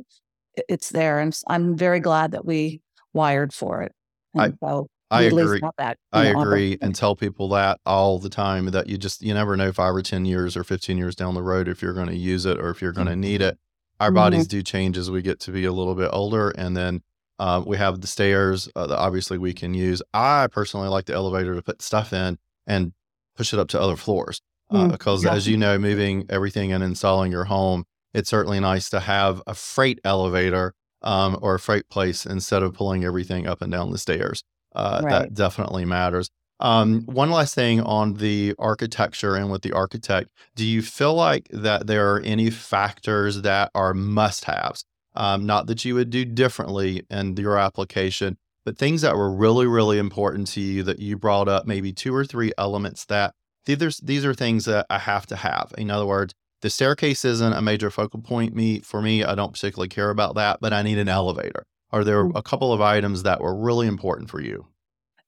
it's 0.68 0.88
there 0.90 1.20
and 1.20 1.38
I'm 1.46 1.76
very 1.76 2.00
glad 2.00 2.32
that 2.32 2.44
we 2.44 2.80
wired 3.12 3.52
for 3.52 3.82
it 3.82 3.92
I- 4.36 4.52
so 4.62 4.88
I 5.10 5.20
we 5.20 5.26
at 5.28 5.32
least 5.34 5.46
agree. 5.46 5.60
that, 5.78 5.98
I 6.12 6.32
know, 6.32 6.40
agree 6.42 6.78
and 6.82 6.94
tell 6.94 7.14
people 7.14 7.48
that 7.50 7.78
all 7.86 8.18
the 8.18 8.28
time 8.28 8.66
that 8.72 8.88
you 8.88 8.98
just 8.98 9.22
you 9.22 9.32
never 9.34 9.56
know 9.56 9.70
five 9.72 9.94
or 9.94 10.02
ten 10.02 10.24
years 10.24 10.56
or 10.56 10.64
fifteen 10.64 10.98
years 10.98 11.14
down 11.14 11.34
the 11.34 11.42
road 11.42 11.68
if 11.68 11.80
you're 11.80 11.92
going 11.94 12.08
to 12.08 12.16
use 12.16 12.44
it 12.44 12.58
or 12.58 12.70
if 12.70 12.82
you're 12.82 12.92
going 12.92 13.06
to 13.06 13.14
need 13.14 13.40
it. 13.40 13.56
Our 14.00 14.10
Mhm. 14.10 14.14
bodies 14.14 14.46
do 14.48 14.62
change 14.62 14.98
as 14.98 15.10
we 15.10 15.22
get 15.22 15.38
to 15.40 15.52
be 15.52 15.64
a 15.64 15.72
little 15.72 15.94
bit 15.94 16.10
older, 16.12 16.50
and 16.50 16.76
then 16.76 17.02
uh, 17.38 17.62
we 17.64 17.76
have 17.76 18.00
the 18.00 18.06
stairs 18.08 18.68
uh, 18.74 18.86
that 18.88 18.98
obviously 18.98 19.38
we 19.38 19.52
can 19.52 19.74
use. 19.74 20.02
I 20.12 20.48
personally 20.48 20.88
like 20.88 21.04
the 21.04 21.14
elevator 21.14 21.54
to 21.54 21.62
put 21.62 21.82
stuff 21.82 22.12
in 22.12 22.38
and 22.66 22.92
push 23.36 23.52
it 23.52 23.58
up 23.58 23.68
to 23.68 23.80
other 23.80 23.96
floors 23.96 24.40
uh, 24.70 24.84
Mm, 24.86 24.92
because, 24.92 25.24
yeah. 25.24 25.32
as 25.32 25.46
you 25.46 25.56
know, 25.56 25.78
moving 25.78 26.26
everything 26.28 26.72
and 26.72 26.82
installing 26.82 27.30
your 27.30 27.44
home, 27.44 27.84
it's 28.14 28.30
certainly 28.30 28.60
nice 28.60 28.90
to 28.90 29.00
have 29.00 29.42
a 29.46 29.54
freight 29.54 30.00
elevator 30.04 30.72
um, 31.02 31.38
or 31.42 31.54
a 31.54 31.60
freight 31.60 31.88
place 31.88 32.26
instead 32.26 32.62
of 32.62 32.72
pulling 32.74 33.04
everything 33.04 33.46
up 33.46 33.62
and 33.62 33.70
down 33.70 33.92
the 33.92 33.98
stairs. 33.98 34.42
Uh, 34.74 35.00
Right. 35.04 35.10
That 35.10 35.34
definitely 35.34 35.84
matters. 35.84 36.28
Um, 36.58 37.02
one 37.02 37.30
last 37.30 37.54
thing 37.54 37.82
on 37.82 38.14
the 38.14 38.54
architecture 38.58 39.36
and 39.36 39.50
with 39.50 39.62
the 39.62 39.72
architect, 39.72 40.30
do 40.54 40.64
you 40.64 40.80
feel 40.82 41.14
like 41.14 41.48
that 41.50 41.86
there 41.86 42.14
are 42.14 42.20
any 42.20 42.50
factors 42.50 43.42
that 43.42 43.70
are 43.74 43.92
must 43.94 44.46
haves? 44.46 44.84
Um, 45.14 45.46
not 45.46 45.66
that 45.66 45.84
you 45.84 45.94
would 45.94 46.10
do 46.10 46.24
differently 46.24 47.02
in 47.10 47.36
your 47.36 47.56
application, 47.58 48.36
but 48.66 48.76
things 48.76 49.00
that 49.02 49.14
were 49.14 49.30
really, 49.30 49.64
really 49.64 49.96
important 49.96 50.48
to 50.48 50.60
you 50.60 50.82
that 50.82 50.98
you 50.98 51.16
brought 51.16 51.46
up, 51.46 51.68
maybe 51.68 51.92
two 51.92 52.12
or 52.12 52.24
three 52.24 52.52
elements 52.58 53.04
that 53.04 53.32
these 53.64 53.80
are, 53.80 54.04
these 54.04 54.24
are 54.24 54.34
things 54.34 54.64
that 54.64 54.86
I 54.90 54.98
have 54.98 55.24
to 55.26 55.36
have. 55.36 55.72
In 55.78 55.88
other 55.88 56.04
words, 56.04 56.34
the 56.62 56.68
staircase 56.68 57.24
isn't 57.24 57.52
a 57.52 57.62
major 57.62 57.92
focal 57.92 58.20
point 58.20 58.56
me 58.56 58.80
for 58.80 59.00
me. 59.00 59.22
I 59.22 59.36
don't 59.36 59.52
particularly 59.52 59.88
care 59.88 60.10
about 60.10 60.34
that, 60.34 60.58
but 60.60 60.72
I 60.72 60.82
need 60.82 60.98
an 60.98 61.08
elevator. 61.08 61.62
Are 61.92 62.02
there 62.02 62.24
Mm. 62.24 62.36
a 62.36 62.42
couple 62.42 62.72
of 62.72 62.80
items 62.80 63.22
that 63.22 63.40
were 63.40 63.54
really 63.56 63.86
important 63.86 64.30
for 64.30 64.40
you? 64.40 64.66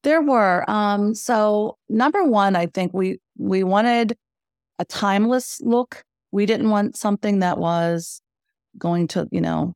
There 0.03 0.21
were. 0.21 0.69
Um, 0.69 1.15
so 1.15 1.77
number 1.89 2.25
one, 2.25 2.57
I 2.57 2.67
think 2.67 2.93
we 2.93 3.21
we 3.37 3.63
wanted 3.63 4.17
a 4.81 4.85
timeless 4.85 5.61
look. 5.61 6.03
We 6.33 6.45
didn't 6.45 6.71
want 6.71 6.97
something 6.97 7.39
that 7.39 7.59
was 7.59 8.21
going 8.77 9.07
to, 9.09 9.29
you 9.31 9.41
know, 9.41 9.75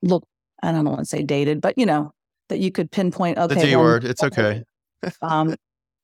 look. 0.00 0.22
I 0.62 0.70
don't 0.70 0.84
want 0.84 1.00
to 1.00 1.06
say 1.06 1.22
dated, 1.24 1.60
but 1.60 1.76
you 1.76 1.86
know 1.86 2.12
that 2.48 2.58
you 2.58 2.70
could 2.70 2.90
pinpoint. 2.90 3.38
Okay, 3.38 3.54
the 3.54 3.60
D 3.60 3.76
word. 3.76 4.04
It's 4.04 4.22
okay. 4.22 4.64
um, 5.22 5.54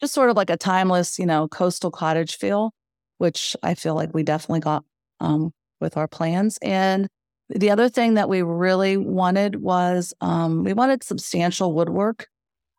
just 0.00 0.14
sort 0.14 0.30
of 0.30 0.36
like 0.36 0.50
a 0.50 0.56
timeless, 0.56 1.18
you 1.18 1.26
know, 1.26 1.48
coastal 1.48 1.90
cottage 1.90 2.36
feel, 2.36 2.72
which 3.18 3.56
I 3.62 3.74
feel 3.74 3.94
like 3.94 4.12
we 4.12 4.22
definitely 4.22 4.60
got 4.60 4.84
um, 5.20 5.52
with 5.80 5.96
our 5.96 6.08
plans. 6.08 6.58
And 6.62 7.08
The 7.48 7.70
other 7.70 7.88
thing 7.88 8.14
that 8.14 8.28
we 8.28 8.42
really 8.42 8.96
wanted 8.96 9.56
was 9.56 10.14
um, 10.20 10.64
we 10.64 10.72
wanted 10.72 11.04
substantial 11.04 11.72
woodwork. 11.74 12.26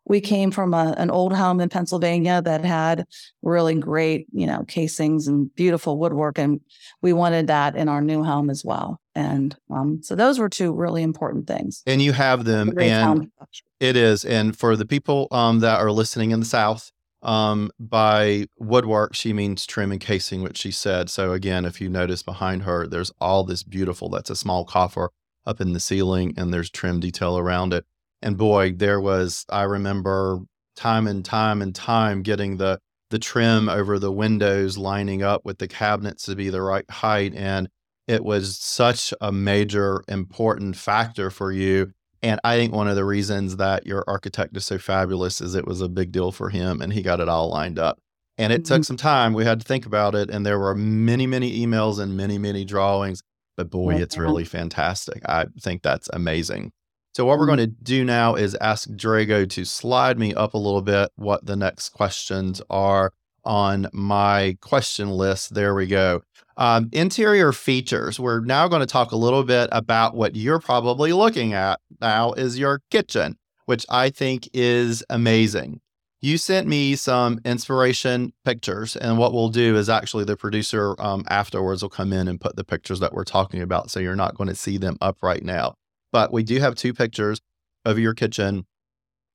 We 0.08 0.22
came 0.22 0.52
from 0.52 0.74
a, 0.74 0.94
an 0.98 1.10
old 1.10 1.34
home 1.34 1.60
in 1.60 1.70
Pennsylvania 1.70 2.42
that 2.42 2.64
had 2.64 3.06
really 3.42 3.76
great, 3.76 4.28
you 4.32 4.46
know, 4.46 4.64
casings 4.68 5.28
and 5.28 5.54
beautiful 5.56 5.98
woodwork, 5.98 6.38
and 6.38 6.62
we 7.02 7.14
wanted 7.14 7.48
that 7.48 7.76
in 7.76 7.90
our 7.90 8.02
new 8.02 8.24
home 8.24 8.50
as 8.50 8.64
well. 8.64 9.00
And 9.16 9.56
um, 9.70 10.02
so 10.04 10.14
those 10.14 10.40
were 10.40 10.50
two 10.50 10.74
really 10.74 11.02
important 11.02 11.48
things. 11.48 11.82
And 11.88 12.02
you 12.02 12.12
have 12.12 12.44
them, 12.44 12.78
and 12.78 13.32
it 13.80 13.96
is. 13.96 14.26
And 14.26 14.58
for 14.58 14.76
the 14.76 14.86
people 14.86 15.28
um, 15.32 15.60
that 15.62 15.80
are 15.80 15.92
listening 15.92 16.32
in 16.32 16.42
the 16.42 16.46
South, 16.46 16.92
um, 17.26 17.72
by 17.80 18.46
woodwork, 18.60 19.16
she 19.16 19.34
means 19.34 19.66
trim 19.66 19.92
and 19.92 20.00
casing, 20.00 20.44
which 20.44 20.58
she 20.58 20.72
said. 20.72 21.10
So 21.10 21.34
again, 21.34 21.66
if 21.66 21.82
you 21.82 21.90
notice 21.90 22.22
behind 22.22 22.64
her, 22.64 22.88
there's 22.88 23.12
all 23.20 23.44
this 23.44 23.64
beautiful, 23.64 24.10
that's 24.10 24.30
a 24.30 24.36
small 24.36 24.64
coffer 24.64 25.10
up 25.46 25.60
in 25.60 25.74
the 25.74 25.80
ceiling 25.80 26.34
and 26.38 26.54
there's 26.54 26.70
trim 26.70 27.00
detail 27.00 27.38
around 27.38 27.74
it. 27.74 27.86
And 28.22 28.38
boy, 28.38 28.74
there 28.74 29.00
was, 29.00 29.46
I 29.50 29.64
remember 29.64 30.42
time 30.76 31.08
and 31.08 31.26
time 31.26 31.62
and 31.62 31.74
time 31.74 32.22
getting 32.22 32.58
the, 32.58 32.80
the 33.10 33.20
trim 33.20 33.70
over 33.70 33.98
the 33.98 34.12
windows 34.12 34.78
lining 34.78 35.24
up 35.24 35.46
with 35.46 35.58
the 35.58 35.68
cabinets 35.68 36.26
to 36.26 36.36
be 36.36 36.50
the 36.50 36.62
right 36.62 36.90
height. 36.90 37.34
And 37.36 37.70
it 38.08 38.24
was 38.24 38.58
such 38.58 39.14
a 39.22 39.32
major 39.32 40.04
important 40.08 40.76
factor 40.76 41.30
for 41.30 41.52
you 41.52 41.92
and 42.26 42.40
I 42.44 42.58
think 42.58 42.74
one 42.74 42.88
of 42.88 42.96
the 42.96 43.06
reasons 43.06 43.58
that 43.58 43.86
your 43.86 44.04
architect 44.08 44.58
is 44.58 44.66
so 44.66 44.80
fabulous 44.80 45.42
is 45.42 45.54
it 45.54 45.68
was 45.68 45.80
a 45.80 45.88
big 45.88 46.12
deal 46.12 46.32
for 46.32 46.50
him 46.50 46.82
and 46.82 46.92
he 46.92 47.04
got 47.04 47.20
it 47.20 47.30
all 47.30 47.50
lined 47.50 47.78
up. 47.78 48.00
And 48.40 48.52
it 48.52 48.64
mm-hmm. 48.64 48.74
took 48.74 48.84
some 48.84 48.98
time. 48.98 49.34
We 49.34 49.46
had 49.46 49.60
to 49.60 49.66
think 49.66 49.86
about 49.86 50.16
it. 50.16 50.32
And 50.32 50.44
there 50.44 50.58
were 50.58 50.74
many, 50.74 51.28
many 51.28 51.64
emails 51.64 52.00
and 52.00 52.18
many, 52.18 52.40
many 52.40 52.66
drawings. 52.66 53.22
But 53.56 53.70
boy, 53.70 53.98
it's 53.98 54.18
really 54.18 54.44
fantastic. 54.44 55.22
I 55.30 55.46
think 55.62 55.84
that's 55.84 56.10
amazing. 56.14 56.72
So, 57.14 57.26
what 57.26 57.38
we're 57.38 57.46
going 57.46 57.60
mm-hmm. 57.60 57.76
to 57.76 57.84
do 57.84 58.04
now 58.04 58.34
is 58.34 58.56
ask 58.56 58.90
Drago 58.90 59.48
to 59.52 59.64
slide 59.64 60.18
me 60.18 60.34
up 60.34 60.56
a 60.56 60.58
little 60.58 60.82
bit 60.82 61.12
what 61.16 61.46
the 61.46 61.56
next 61.56 61.90
questions 61.90 62.60
are 62.72 63.14
on 63.46 63.88
my 63.94 64.58
question 64.62 65.10
list. 65.10 65.54
There 65.54 65.76
we 65.76 65.88
go. 65.88 66.22
Um, 66.58 66.90
interior 66.94 67.52
features. 67.52 68.20
We're 68.20 68.40
now 68.40 68.68
going 68.68 68.80
to 68.80 68.86
talk 68.86 69.12
a 69.12 69.18
little 69.18 69.44
bit 69.44 69.70
about 69.72 70.16
what 70.16 70.36
you're 70.36 70.60
probably 70.60 71.12
looking 71.12 71.54
at 71.54 71.80
now 72.02 72.34
is 72.34 72.58
your 72.58 72.82
kitchen, 72.90 73.38
which 73.66 73.86
I 73.90 74.10
think 74.10 74.50
is 74.54 75.04
amazing. 75.10 75.82
You 76.22 76.38
sent 76.38 76.68
me 76.68 76.96
some 76.96 77.40
inspiration 77.46 78.34
pictures, 78.46 78.96
and 78.96 79.18
what 79.18 79.34
we'll 79.34 79.50
do 79.50 79.76
is 79.76 79.90
actually 79.90 80.24
the 80.24 80.38
producer 80.38 80.96
um, 81.00 81.24
afterwards 81.30 81.82
will 81.82 81.90
come 81.90 82.12
in 82.14 82.28
and 82.28 82.42
put 82.42 82.56
the 82.56 82.64
pictures 82.64 83.00
that 83.02 83.14
we're 83.14 83.26
talking 83.26 83.62
about. 83.62 83.92
So 83.92 84.00
you're 84.00 84.16
not 84.16 84.36
going 84.36 84.48
to 84.48 84.56
see 84.56 84.78
them 84.78 84.98
up 85.02 85.22
right 85.22 85.44
now. 85.44 85.76
But 86.12 86.32
we 86.32 86.42
do 86.42 86.60
have 86.60 86.76
two 86.76 86.94
pictures 86.94 87.42
of 87.84 88.00
your 88.00 88.14
kitchen. 88.14 88.66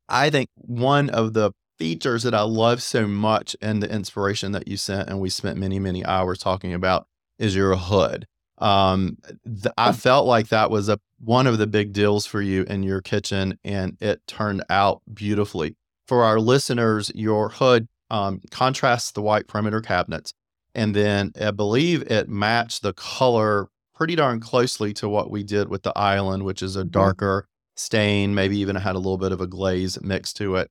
I 0.09 0.31
think 0.31 0.49
one 0.57 1.11
of 1.11 1.35
the 1.35 1.53
features 1.81 2.25
that 2.25 2.35
I 2.35 2.43
love 2.43 2.83
so 2.83 3.09
much 3.09 3.57
and 3.63 3.83
the 3.83 3.91
inspiration 3.91 4.53
that 4.53 4.69
you 4.69 4.77
sent, 4.77 5.09
and 5.09 5.19
we 5.19 5.31
spent 5.31 5.59
many, 5.59 5.79
many 5.79 6.05
hours 6.05 6.39
talking 6.39 6.75
about 6.75 7.07
is 7.39 7.57
your 7.57 7.75
hood. 7.75 8.27
Um, 8.59 9.17
th- 9.47 9.73
I 9.79 9.93
felt 9.93 10.27
like 10.27 10.49
that 10.49 10.71
was 10.71 10.91
a 10.91 11.01
one 11.19 11.47
of 11.47 11.57
the 11.57 11.67
big 11.67 11.95
deals 11.95 12.27
for 12.27 12.43
you 12.43 12.65
in 12.65 12.83
your 12.83 13.01
kitchen, 13.01 13.59
and 13.65 13.97
it 13.99 14.21
turned 14.27 14.63
out 14.69 15.01
beautifully. 15.13 15.77
For 16.07 16.23
our 16.23 16.39
listeners, 16.39 17.11
your 17.15 17.49
hood 17.49 17.89
um, 18.11 18.43
contrasts 18.51 19.13
the 19.13 19.23
white 19.23 19.49
perimeter 19.49 19.81
cabinets, 19.81 20.35
and 20.75 20.95
then 20.95 21.33
I 21.41 21.51
believe 21.51 22.03
it 22.11 22.29
matched 22.29 22.83
the 22.83 22.93
color 22.93 23.69
pretty 23.95 24.17
darn 24.17 24.41
closely 24.41 24.93
to 24.95 25.09
what 25.09 25.31
we 25.31 25.43
did 25.43 25.71
with 25.71 25.83
the 25.83 25.97
island, 25.97 26.45
which 26.45 26.63
is 26.63 26.77
a 26.77 26.81
mm-hmm. 26.81 26.91
darker 26.91 27.47
stain, 27.77 28.35
maybe 28.35 28.59
even 28.59 28.77
had 28.77 28.97
a 28.97 28.99
little 28.99 29.19
bit 29.19 29.33
of 29.33 29.41
a 29.41 29.47
glaze 29.47 29.99
mixed 30.03 30.37
to 30.37 30.57
it. 30.57 30.71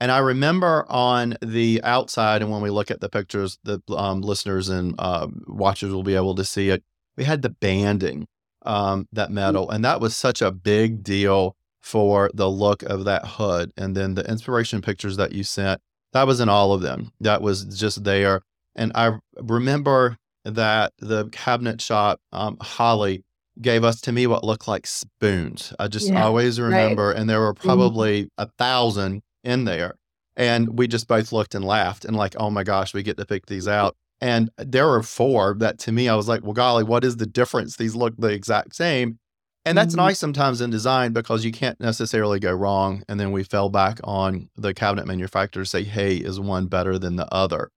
And 0.00 0.12
I 0.12 0.18
remember 0.18 0.84
on 0.88 1.36
the 1.40 1.80
outside, 1.82 2.42
and 2.42 2.50
when 2.50 2.60
we 2.60 2.70
look 2.70 2.90
at 2.90 3.00
the 3.00 3.08
pictures, 3.08 3.58
the 3.64 3.80
um, 3.96 4.20
listeners 4.20 4.68
and 4.68 4.94
uh, 4.98 5.28
watchers 5.46 5.92
will 5.92 6.02
be 6.02 6.14
able 6.14 6.34
to 6.34 6.44
see 6.44 6.68
it. 6.68 6.82
We 7.16 7.24
had 7.24 7.40
the 7.42 7.48
banding, 7.48 8.26
um, 8.62 9.08
that 9.12 9.30
mm. 9.30 9.34
metal, 9.34 9.70
and 9.70 9.84
that 9.84 10.00
was 10.00 10.14
such 10.14 10.42
a 10.42 10.52
big 10.52 11.02
deal 11.02 11.56
for 11.80 12.30
the 12.34 12.50
look 12.50 12.82
of 12.82 13.04
that 13.04 13.26
hood. 13.26 13.72
And 13.76 13.96
then 13.96 14.14
the 14.14 14.28
inspiration 14.28 14.82
pictures 14.82 15.16
that 15.16 15.32
you 15.32 15.44
sent, 15.44 15.80
that 16.12 16.26
was 16.26 16.40
in 16.40 16.48
all 16.48 16.72
of 16.72 16.82
them. 16.82 17.12
That 17.20 17.40
was 17.40 17.64
just 17.64 18.04
there. 18.04 18.42
And 18.74 18.92
I 18.94 19.12
remember 19.40 20.18
that 20.44 20.92
the 20.98 21.28
cabinet 21.30 21.80
shop, 21.80 22.20
um, 22.32 22.58
Holly, 22.60 23.24
gave 23.62 23.84
us 23.84 24.00
to 24.02 24.12
me 24.12 24.26
what 24.26 24.44
looked 24.44 24.68
like 24.68 24.86
spoons. 24.86 25.72
I 25.78 25.88
just 25.88 26.08
yeah, 26.08 26.24
always 26.24 26.60
remember, 26.60 27.08
right. 27.08 27.16
and 27.16 27.30
there 27.30 27.40
were 27.40 27.54
mm-hmm. 27.54 27.66
probably 27.66 28.24
mm. 28.24 28.28
a 28.36 28.50
thousand 28.58 29.22
in 29.46 29.64
there. 29.64 29.96
And 30.36 30.78
we 30.78 30.86
just 30.86 31.08
both 31.08 31.32
looked 31.32 31.54
and 31.54 31.64
laughed 31.64 32.04
and 32.04 32.14
like, 32.14 32.34
oh 32.38 32.50
my 32.50 32.62
gosh, 32.62 32.92
we 32.92 33.02
get 33.02 33.16
to 33.16 33.24
pick 33.24 33.46
these 33.46 33.66
out. 33.66 33.96
And 34.20 34.50
there 34.58 34.86
were 34.86 35.02
four 35.02 35.56
that 35.58 35.78
to 35.80 35.92
me, 35.92 36.08
I 36.08 36.14
was 36.14 36.28
like, 36.28 36.42
well, 36.42 36.52
golly, 36.52 36.84
what 36.84 37.04
is 37.04 37.16
the 37.16 37.26
difference? 37.26 37.76
These 37.76 37.94
look 37.94 38.14
the 38.18 38.28
exact 38.28 38.74
same. 38.74 39.18
And 39.64 39.76
that's 39.76 39.94
mm-hmm. 39.94 40.06
nice 40.06 40.18
sometimes 40.18 40.60
in 40.60 40.70
design 40.70 41.12
because 41.12 41.44
you 41.44 41.52
can't 41.52 41.80
necessarily 41.80 42.38
go 42.38 42.52
wrong. 42.52 43.02
And 43.08 43.18
then 43.18 43.32
we 43.32 43.42
fell 43.42 43.68
back 43.68 43.98
on 44.04 44.48
the 44.56 44.72
cabinet 44.72 45.06
manufacturer 45.06 45.64
say, 45.64 45.82
hey, 45.82 46.16
is 46.16 46.38
one 46.38 46.66
better 46.66 46.98
than 46.98 47.16
the 47.16 47.32
other? 47.34 47.70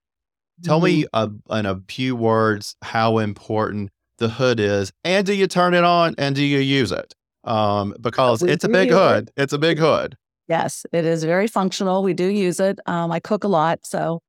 Tell 0.62 0.78
mm-hmm. 0.78 0.84
me 0.84 1.06
uh, 1.12 1.28
in 1.50 1.66
a 1.66 1.80
few 1.88 2.14
words 2.14 2.76
how 2.82 3.18
important 3.18 3.90
the 4.18 4.28
hood 4.28 4.60
is. 4.60 4.92
And 5.02 5.26
do 5.26 5.34
you 5.34 5.46
turn 5.46 5.74
it 5.74 5.84
on 5.84 6.14
and 6.16 6.36
do 6.36 6.44
you 6.44 6.60
use 6.60 6.92
it? 6.92 7.14
Um, 7.44 7.96
because 8.00 8.42
it's 8.42 8.64
a 8.64 8.68
big 8.68 8.90
hood. 8.90 9.30
It's 9.36 9.54
a 9.54 9.58
big 9.58 9.78
hood. 9.78 10.16
Yes, 10.50 10.86
it 10.92 11.06
is 11.06 11.24
very 11.24 11.48
functional. 11.48 12.02
We 12.02 12.14
do 12.14 12.26
use 12.26 12.60
it. 12.60 12.80
Um, 12.86 13.12
I 13.12 13.20
cook 13.20 13.44
a 13.44 13.48
lot, 13.48 13.80
so 13.86 14.20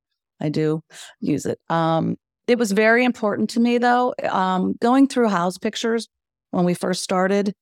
I 0.41 0.49
do 0.49 0.81
use 1.21 1.47
it. 1.47 1.59
Um, 1.69 2.17
it 2.47 2.59
was 2.59 2.73
very 2.73 3.05
important 3.05 3.49
to 3.51 3.61
me, 3.61 3.79
though. 3.79 4.13
Um, 4.29 4.75
going 4.81 5.07
through 5.07 5.29
house 5.29 5.57
pictures 5.57 6.09
when 6.51 6.65
we 6.65 6.75
first 6.75 7.03
started, 7.03 7.53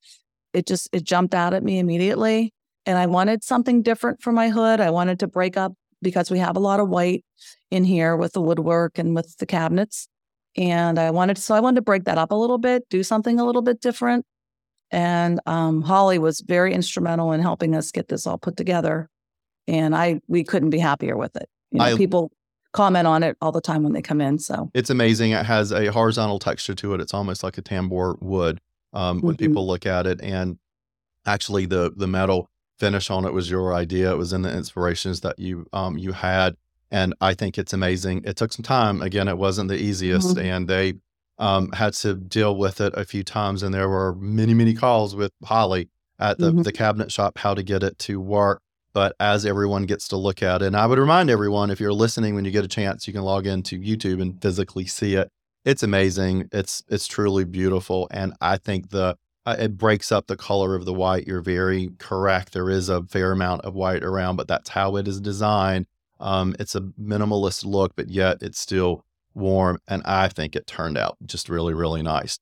it 0.53 0.67
just 0.67 0.89
it 0.93 1.03
jumped 1.05 1.35
out 1.35 1.53
at 1.53 1.63
me 1.63 1.79
immediately, 1.79 2.53
and 2.85 2.97
I 2.97 3.07
wanted 3.07 3.43
something 3.43 3.83
different 3.83 4.21
for 4.21 4.33
my 4.33 4.49
hood. 4.49 4.81
I 4.81 4.91
wanted 4.91 5.19
to 5.21 5.27
break 5.27 5.57
up 5.57 5.73
because 6.01 6.31
we 6.31 6.39
have 6.39 6.57
a 6.57 6.61
lot 6.61 6.81
of 6.81 6.89
white 6.89 7.25
in 7.71 7.85
here 7.85 8.17
with 8.17 8.33
the 8.33 8.41
woodwork 8.41 8.99
and 8.99 9.15
with 9.15 9.37
the 9.39 9.47
cabinets, 9.47 10.09
and 10.57 10.99
I 10.99 11.11
wanted 11.11 11.37
so 11.39 11.55
I 11.55 11.61
wanted 11.61 11.77
to 11.77 11.83
break 11.83 12.05
that 12.05 12.17
up 12.19 12.31
a 12.31 12.35
little 12.35 12.59
bit, 12.59 12.89
do 12.89 13.03
something 13.03 13.39
a 13.39 13.45
little 13.45 13.63
bit 13.63 13.81
different. 13.81 14.25
And 14.91 15.39
um, 15.46 15.81
Holly 15.81 16.17
was 16.17 16.41
very 16.41 16.74
instrumental 16.74 17.31
in 17.31 17.41
helping 17.41 17.75
us 17.75 17.91
get 17.91 18.08
this 18.08 18.25
all 18.25 18.38
put 18.38 18.58
together. 18.58 19.10
And 19.67 19.96
I 19.96 20.22
we 20.27 20.43
couldn't 20.43 20.72
be 20.72 20.79
happier 20.79 21.15
with 21.15 21.36
it. 21.36 21.48
You 21.72 21.79
know, 21.79 21.86
I, 21.86 21.96
people 21.96 22.31
comment 22.72 23.08
on 23.08 23.24
it 23.24 23.38
all 23.41 23.51
the 23.51 23.62
time 23.62 23.84
when 23.84 23.93
they 23.93 24.01
come 24.01 24.22
in. 24.22 24.39
So 24.39 24.72
it's 24.74 24.89
amazing. 24.89 25.31
It 25.31 25.46
has 25.46 25.72
a 25.72 25.91
horizontal 25.91 26.39
texture 26.39 26.75
to 26.75 26.93
it. 26.93 27.01
It's 27.01 27.13
almost 27.13 27.43
like 27.43 27.58
a 27.58 27.62
tambour 27.62 28.15
wood 28.19 28.60
um, 28.93 29.22
when 29.22 29.36
mm-hmm. 29.36 29.46
people 29.46 29.67
look 29.67 29.86
at 29.86 30.08
it. 30.08 30.19
And 30.22 30.58
actually, 31.25 31.65
the 31.65 31.91
the 31.96 32.08
metal 32.08 32.50
finish 32.79 33.10
on 33.10 33.25
it 33.25 33.34
was 33.34 33.50
your 33.50 33.74
idea. 33.74 34.12
It 34.12 34.17
was 34.17 34.34
in 34.34 34.41
the 34.41 34.55
inspirations 34.55 35.22
that 35.22 35.38
you 35.38 35.67
um, 35.74 35.98
you 35.98 36.13
had, 36.13 36.55
and 36.91 37.13
I 37.22 37.34
think 37.34 37.58
it's 37.58 37.74
amazing. 37.74 38.24
It 38.25 38.38
took 38.38 38.53
some 38.53 38.63
time. 38.63 39.01
Again, 39.01 39.27
it 39.27 39.38
wasn't 39.38 39.69
the 39.69 39.77
easiest, 39.77 40.29
mm-hmm. 40.29 40.46
and 40.46 40.67
they 40.67 40.93
um, 41.39 41.72
had 41.72 41.93
to 41.93 42.13
deal 42.13 42.55
with 42.55 42.81
it 42.81 42.93
a 42.96 43.05
few 43.05 43.24
times, 43.24 43.63
and 43.63 43.74
there 43.74 43.89
were 43.89 44.13
many, 44.15 44.53
many 44.53 44.74
calls 44.74 45.15
with 45.15 45.31
Holly 45.43 45.89
at 46.19 46.38
the, 46.38 46.51
mm-hmm. 46.51 46.62
the 46.63 46.74
cabinet 46.74 47.12
shop 47.12 47.38
how 47.38 47.53
to 47.53 47.63
get 47.63 47.81
it 47.81 47.98
to 48.00 48.19
work. 48.19 48.62
But 48.91 49.15
as 49.19 49.46
everyone 49.46 49.86
gets 49.86 50.08
to 50.10 50.17
look 50.17 50.43
at 50.43 50.62
it, 50.62 50.65
and 50.65 50.75
I 50.75 50.86
would 50.86 51.00
remind 51.00 51.29
everyone 51.29 51.69
if 51.69 51.79
you're 51.79 51.93
listening 51.93 52.36
when 52.36 52.43
you 52.43 52.51
get 52.51 52.65
a 52.65 52.69
chance, 52.69 53.08
you 53.08 53.13
can 53.13 53.22
log 53.22 53.48
into 53.48 53.79
YouTube 53.79 54.22
and 54.22 54.41
physically 54.41 54.86
see 54.86 55.15
it. 55.15 55.29
It's 55.63 55.84
amazing. 55.84 56.50
It's 56.51 56.84
it's 56.89 57.08
truly 57.08 57.46
beautiful, 57.46 58.08
and 58.12 58.34
I 58.41 58.58
think 58.58 58.89
the 58.89 59.15
uh, 59.46 59.55
it 59.58 59.77
breaks 59.77 60.12
up 60.12 60.27
the 60.27 60.36
color 60.36 60.75
of 60.75 60.86
the 60.86 60.93
white. 60.93 61.27
You're 61.27 61.41
very 61.41 61.91
correct. 62.00 62.51
There 62.51 62.69
is 62.69 62.89
a 62.89 63.03
fair 63.03 63.31
amount 63.31 63.62
of 63.62 63.75
white 63.75 64.03
around, 64.03 64.36
but 64.36 64.48
that's 64.48 64.69
how 64.69 64.96
it 64.96 65.08
is 65.08 65.22
designed. 65.22 65.86
Um, 66.19 66.55
it's 66.60 66.75
a 66.75 66.81
minimalist 66.81 67.65
look, 67.65 67.96
but 67.96 68.10
yet 68.10 68.38
it's 68.41 68.60
still 68.60 69.05
warm, 69.39 69.79
and 69.88 70.03
I 70.05 70.27
think 70.27 70.55
it 70.55 70.67
turned 70.67 70.98
out 70.98 71.17
just 71.25 71.50
really, 71.50 71.74
really 71.74 72.01
nice. 72.01 72.38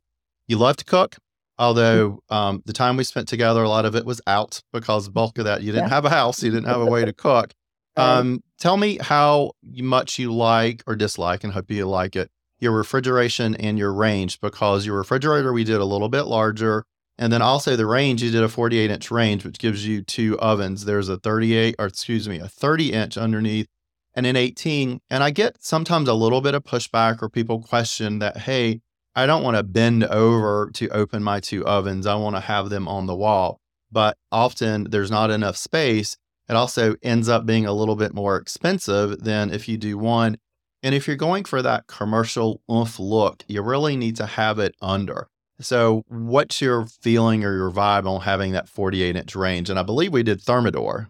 You 0.48 0.58
love 0.58 0.78
to 0.78 0.86
cook, 0.86 1.18
although 1.58 2.20
um, 2.30 2.62
the 2.66 2.74
time 2.74 2.98
we 2.98 3.04
spent 3.04 3.28
together, 3.28 3.64
a 3.64 3.70
lot 3.70 3.86
of 3.86 3.96
it 3.96 4.06
was 4.06 4.22
out 4.28 4.62
because 4.74 5.10
bulk 5.10 5.38
of 5.38 5.46
that 5.46 5.62
you 5.62 5.72
didn't 5.72 5.90
yeah. 5.90 5.96
have 5.96 6.06
a 6.06 6.10
house, 6.10 6.44
you 6.44 6.52
didn't 6.52 6.68
have 6.68 6.82
a 6.82 6.86
way 6.86 7.06
to 7.06 7.14
cook. 7.14 7.54
Um, 7.98 8.44
tell 8.60 8.78
me 8.78 9.00
how 9.02 9.54
much 9.64 10.20
you 10.20 10.32
like 10.32 10.84
or 10.86 10.96
dislike, 10.96 11.44
and 11.44 11.52
hope 11.52 11.72
you 11.72 11.88
like 11.88 12.16
it, 12.16 12.30
your 12.60 12.72
refrigeration 12.72 13.56
and 13.56 13.80
your 13.80 13.92
range, 13.92 14.40
because 14.40 14.86
your 14.86 14.98
refrigerator 14.98 15.52
we 15.52 15.64
did 15.64 15.78
a 15.78 15.86
little 15.86 16.08
bit 16.08 16.26
larger. 16.26 16.86
And 17.18 17.34
then 17.34 17.42
also 17.42 17.76
the 17.76 17.88
range, 17.88 18.22
you 18.22 18.30
did 18.30 18.44
a 18.44 18.50
48 18.50 18.92
inch 18.92 19.10
range, 19.10 19.44
which 19.44 19.58
gives 19.58 19.88
you 19.88 20.04
two 20.04 20.38
ovens. 20.38 20.86
There's 20.86 21.10
a 21.10 21.18
38, 21.18 21.74
or 21.80 21.88
excuse 21.88 22.30
me, 22.30 22.38
a 22.38 22.48
30 22.48 22.94
inch 22.94 23.18
underneath 23.18 23.68
and 24.18 24.26
in 24.26 24.36
18. 24.36 25.00
And 25.12 25.24
I 25.24 25.30
get 25.30 25.64
sometimes 25.64 26.10
a 26.10 26.16
little 26.16 26.42
bit 26.42 26.56
of 26.56 26.64
pushback 26.64 27.22
or 27.22 27.30
people 27.30 27.62
question 27.62 28.18
that, 28.20 28.36
hey, 28.40 28.82
I 29.16 29.28
don't 29.28 29.44
want 29.44 29.58
to 29.58 29.64
bend 29.64 30.04
over 30.06 30.72
to 30.74 30.90
open 30.90 31.24
my 31.24 31.40
two 31.40 31.66
ovens. 31.66 32.08
I 32.08 32.16
want 32.16 32.36
to 32.36 32.42
have 32.42 32.70
them 32.70 32.88
on 32.88 33.06
the 33.06 33.16
wall. 33.16 33.62
But 33.92 34.18
often 34.32 34.88
there's 34.90 35.12
not 35.12 35.30
enough 35.30 35.56
space. 35.56 36.18
It 36.50 36.56
also 36.56 36.96
ends 37.04 37.30
up 37.30 37.46
being 37.46 37.68
a 37.68 37.74
little 37.74 37.96
bit 37.96 38.14
more 38.14 38.38
expensive 38.38 39.24
than 39.24 39.52
if 39.52 39.70
you 39.70 39.78
do 39.78 40.00
one. 40.00 40.38
And 40.82 40.96
if 40.96 41.06
you're 41.08 41.16
going 41.16 41.44
for 41.44 41.62
that 41.62 41.86
commercial 41.86 42.62
oomph 42.72 43.00
look, 43.00 43.44
you 43.48 43.62
really 43.62 43.96
need 43.96 44.16
to 44.16 44.26
have 44.26 44.58
it 44.58 44.76
under. 44.82 45.28
So, 45.60 46.04
what's 46.08 46.62
your 46.62 46.86
feeling 46.86 47.44
or 47.44 47.56
your 47.56 47.72
vibe 47.72 48.06
on 48.06 48.22
having 48.22 48.52
that 48.52 48.70
48 48.70 49.16
inch 49.16 49.36
range? 49.36 49.70
And 49.70 49.80
I 49.80 49.84
believe 49.84 50.14
we 50.14 50.22
did 50.22 50.40
Thermador. 50.40 51.08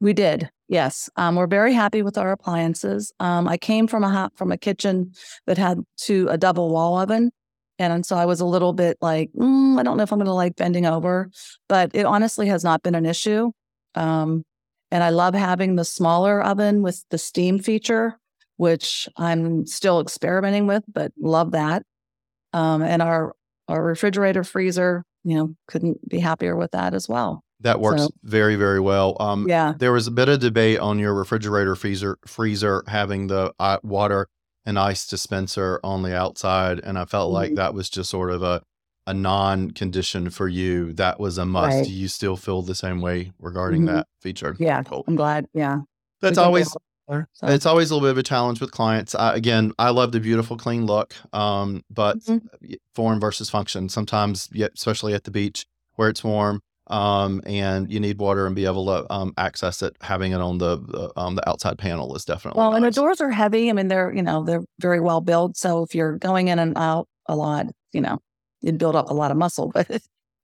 We 0.00 0.12
did, 0.12 0.50
yes. 0.74 1.08
Um, 1.16 1.36
we're 1.36 1.46
very 1.46 1.72
happy 1.72 2.02
with 2.02 2.18
our 2.18 2.32
appliances. 2.32 3.12
Um, 3.20 3.46
I 3.48 3.56
came 3.56 3.86
from 3.86 4.02
a 4.02 4.30
from 4.34 4.50
a 4.52 4.58
kitchen 4.58 5.12
that 5.46 5.56
had 5.56 5.78
to 6.08 6.28
a 6.28 6.36
double 6.36 6.68
wall 6.70 6.98
oven, 6.98 7.30
and 7.78 8.04
so 8.04 8.16
I 8.16 8.26
was 8.26 8.40
a 8.40 8.44
little 8.44 8.72
bit 8.72 8.98
like, 9.00 9.30
mm, 9.38 9.78
I 9.78 9.84
don't 9.84 9.96
know 9.96 10.02
if 10.02 10.12
I'm 10.12 10.18
going 10.18 10.26
to 10.26 10.32
like 10.32 10.56
bending 10.56 10.84
over, 10.84 11.30
but 11.68 11.92
it 11.94 12.04
honestly 12.06 12.48
has 12.48 12.64
not 12.64 12.82
been 12.82 12.96
an 12.96 13.06
issue. 13.06 13.52
Um, 13.94 14.44
and 14.90 15.04
I 15.04 15.10
love 15.10 15.34
having 15.34 15.76
the 15.76 15.84
smaller 15.84 16.42
oven 16.42 16.82
with 16.82 17.04
the 17.10 17.18
steam 17.18 17.60
feature, 17.60 18.18
which 18.56 19.08
I'm 19.16 19.66
still 19.66 20.00
experimenting 20.00 20.66
with, 20.66 20.82
but 20.92 21.12
love 21.18 21.52
that. 21.52 21.84
Um, 22.52 22.82
and 22.82 23.00
our 23.00 23.34
our 23.68 23.82
refrigerator 23.84 24.44
freezer, 24.44 25.04
you 25.22 25.36
know, 25.36 25.54
couldn't 25.68 26.08
be 26.08 26.18
happier 26.18 26.56
with 26.56 26.72
that 26.72 26.94
as 26.94 27.08
well. 27.08 27.43
That 27.64 27.80
works 27.80 28.02
so, 28.02 28.10
very, 28.22 28.56
very 28.56 28.78
well. 28.78 29.16
Um, 29.18 29.48
yeah. 29.48 29.72
There 29.76 29.90
was 29.90 30.06
a 30.06 30.10
bit 30.10 30.28
of 30.28 30.38
debate 30.38 30.78
on 30.80 30.98
your 30.98 31.14
refrigerator 31.14 31.74
freezer 31.74 32.18
freezer 32.26 32.84
having 32.86 33.28
the 33.28 33.54
uh, 33.58 33.78
water 33.82 34.28
and 34.66 34.78
ice 34.78 35.06
dispenser 35.06 35.80
on 35.82 36.02
the 36.02 36.14
outside, 36.14 36.78
and 36.80 36.98
I 36.98 37.06
felt 37.06 37.28
mm-hmm. 37.28 37.34
like 37.34 37.54
that 37.54 37.72
was 37.72 37.88
just 37.88 38.10
sort 38.10 38.30
of 38.30 38.42
a 38.42 38.62
a 39.06 39.14
non 39.14 39.70
condition 39.70 40.28
for 40.28 40.46
you. 40.46 40.92
That 40.92 41.18
was 41.18 41.38
a 41.38 41.46
must. 41.46 41.76
Right. 41.76 41.84
Do 41.86 41.92
you 41.92 42.08
still 42.08 42.36
feel 42.36 42.60
the 42.60 42.74
same 42.74 43.00
way 43.00 43.32
regarding 43.40 43.82
mm-hmm. 43.82 43.96
that 43.96 44.08
feature? 44.20 44.54
Yeah, 44.58 44.82
cool. 44.82 45.04
I'm 45.06 45.16
glad. 45.16 45.46
Yeah, 45.54 45.80
that's 46.20 46.36
always 46.38 46.70
so. 46.70 46.78
It's 47.44 47.66
always 47.66 47.90
a 47.90 47.94
little 47.94 48.06
bit 48.06 48.12
of 48.12 48.18
a 48.18 48.22
challenge 48.22 48.60
with 48.60 48.72
clients. 48.72 49.14
I, 49.14 49.34
again, 49.34 49.72
I 49.78 49.88
love 49.90 50.12
the 50.12 50.20
beautiful, 50.20 50.56
clean 50.56 50.84
look, 50.84 51.14
um, 51.32 51.82
but 51.90 52.18
mm-hmm. 52.20 52.74
form 52.94 53.20
versus 53.20 53.48
function. 53.48 53.88
Sometimes, 53.88 54.50
especially 54.74 55.14
at 55.14 55.24
the 55.24 55.30
beach 55.30 55.66
where 55.96 56.08
it's 56.08 56.24
warm, 56.24 56.60
um, 56.88 57.40
and 57.46 57.90
you 57.90 57.98
need 57.98 58.18
water 58.18 58.46
and 58.46 58.54
be 58.54 58.66
able 58.66 58.86
to 58.86 59.12
um, 59.12 59.32
access 59.38 59.82
it. 59.82 59.96
Having 60.00 60.32
it 60.32 60.40
on 60.40 60.58
the 60.58 60.76
the, 60.76 61.12
um, 61.16 61.34
the 61.34 61.48
outside 61.48 61.78
panel 61.78 62.14
is 62.14 62.24
definitely 62.24 62.58
well. 62.58 62.70
Nice. 62.70 62.76
And 62.76 62.84
the 62.86 62.90
doors 62.90 63.20
are 63.20 63.30
heavy. 63.30 63.70
I 63.70 63.72
mean, 63.72 63.88
they're 63.88 64.12
you 64.12 64.22
know 64.22 64.44
they're 64.44 64.64
very 64.80 65.00
well 65.00 65.20
built. 65.20 65.56
So 65.56 65.82
if 65.82 65.94
you're 65.94 66.18
going 66.18 66.48
in 66.48 66.58
and 66.58 66.76
out 66.76 67.08
a 67.26 67.36
lot, 67.36 67.66
you 67.92 68.00
know, 68.00 68.18
you'd 68.60 68.78
build 68.78 68.96
up 68.96 69.08
a 69.08 69.14
lot 69.14 69.30
of 69.30 69.36
muscle, 69.36 69.70
but 69.74 69.88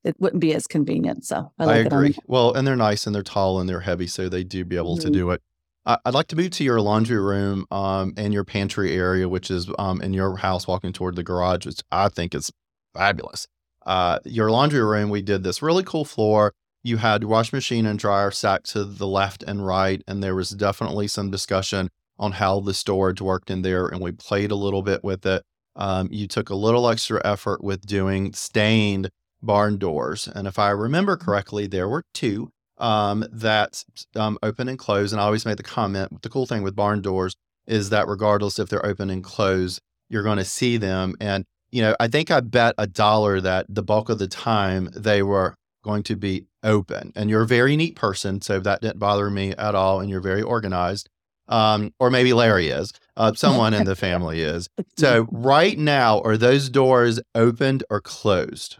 it 0.05 0.17
wouldn't 0.19 0.41
be 0.41 0.55
as 0.55 0.67
convenient. 0.67 1.25
So 1.25 1.53
I, 1.59 1.65
like 1.65 1.77
I 1.77 1.79
agree. 1.81 2.17
Well, 2.27 2.55
and 2.55 2.67
they're 2.67 2.77
nice 2.77 3.07
and 3.07 3.15
they're 3.15 3.23
tall 3.23 3.61
and 3.61 3.69
they're 3.69 3.81
heavy, 3.81 4.07
so 4.07 4.29
they 4.29 4.45
do 4.45 4.65
be 4.65 4.77
able 4.77 4.97
mm-hmm. 4.97 5.09
to 5.09 5.11
do 5.11 5.31
it. 5.31 5.43
I'd 5.87 6.15
like 6.15 6.29
to 6.29 6.37
move 6.37 6.51
to 6.53 6.65
your 6.65 6.81
laundry 6.81 7.19
room 7.19 7.67
um, 7.71 8.13
and 8.17 8.35
your 8.35 8.45
pantry 8.45 8.95
area, 8.95 9.29
which 9.29 9.51
is 9.51 9.69
um, 9.79 10.01
in 10.03 10.13
your 10.13 10.37
house, 10.37 10.67
walking 10.67 10.93
toward 10.93 11.17
the 11.17 11.23
garage, 11.23 11.67
which 11.67 11.81
I 11.91 12.09
think 12.09 12.35
is 12.35 12.53
fabulous. 12.95 13.49
Uh, 13.87 14.19
your 14.25 14.51
laundry 14.51 14.83
room, 14.83 15.11
we 15.11 15.23
did 15.23 15.43
this 15.43 15.63
really 15.63 15.85
cool 15.85 16.05
floor. 16.05 16.53
You 16.83 16.99
had 16.99 17.25
wash 17.25 17.53
machine 17.53 17.87
and 17.87 17.99
dryer 17.99 18.31
stacked 18.31 18.71
to 18.71 18.85
the 18.85 19.07
left 19.07 19.43
and 19.43 19.67
right, 19.67 20.03
and 20.07 20.23
there 20.23 20.35
was 20.35 20.51
definitely 20.51 21.09
some 21.09 21.31
discussion 21.31 21.91
on 22.19 22.33
how 22.33 22.61
the 22.61 22.75
storage 22.75 23.21
worked 23.21 23.51
in 23.51 23.63
there, 23.63 23.87
and 23.87 24.01
we 24.01 24.13
played 24.13 24.51
a 24.51 24.57
little 24.57 24.83
bit 24.83 25.03
with 25.03 25.25
it. 25.27 25.43
Um, 25.77 26.09
you 26.11 26.27
took 26.27 26.51
a 26.51 26.55
little 26.55 26.89
extra 26.89 27.21
effort 27.25 27.63
with 27.63 27.87
doing 27.87 28.33
stained 28.33 29.11
barn 29.43 29.79
doors, 29.79 30.29
and 30.29 30.47
if 30.47 30.59
I 30.59 30.71
remember 30.71 31.17
correctly, 31.17 31.67
there 31.67 31.89
were 31.89 32.05
two 32.13 32.51
um, 32.81 33.25
that 33.31 33.85
um, 34.17 34.39
open 34.43 34.69
and 34.69 34.79
close. 34.79 35.13
And 35.13 35.21
I 35.21 35.25
always 35.25 35.47
made 35.47 35.59
the 35.59 35.63
comment 35.63 36.23
the 36.23 36.29
cool 36.29 36.47
thing 36.47 36.63
with 36.63 36.75
barn 36.75 37.03
doors 37.03 37.37
is 37.67 37.91
that 37.91 38.09
regardless 38.09 38.59
if 38.59 38.69
they're 38.69 38.85
open 38.85 39.11
and 39.11 39.23
closed, 39.23 39.81
you're 40.09 40.25
going 40.25 40.39
to 40.39 40.45
see 40.45 40.77
them. 40.77 41.15
And, 41.21 41.45
you 41.73 41.83
know, 41.83 41.95
I 42.01 42.09
think 42.09 42.31
I 42.31 42.41
bet 42.41 42.75
a 42.79 42.87
dollar 42.87 43.41
that 43.41 43.67
the 43.69 43.83
bulk 43.83 44.09
of 44.09 44.19
the 44.19 44.29
time 44.29 44.91
they 44.95 45.23
were 45.23 45.55
going 45.83 46.03
to 46.05 46.17
be 46.17 46.47
open. 46.63 47.13
And 47.17 47.31
you're 47.31 47.43
a 47.43 47.47
very 47.47 47.77
neat 47.77 47.97
person. 47.97 48.41
So 48.41 48.61
that 48.61 48.83
didn't 48.83 48.99
bother 48.99 49.31
me 49.31 49.53
at 49.53 49.75
all. 49.75 50.01
And 50.01 50.11
you're 50.11 50.21
very 50.21 50.43
organized. 50.43 51.09
Um, 51.49 51.93
or 51.99 52.11
maybe 52.11 52.33
Larry 52.33 52.69
is. 52.69 52.93
Uh, 53.17 53.33
someone 53.35 53.75
in 53.75 53.85
the 53.85 53.97
family 53.97 54.41
is. 54.41 54.69
So 54.97 55.27
right 55.31 55.79
now, 55.79 56.21
are 56.21 56.37
those 56.37 56.69
doors 56.69 57.21
opened 57.35 57.85
or 57.89 58.03
closed? 58.03 58.77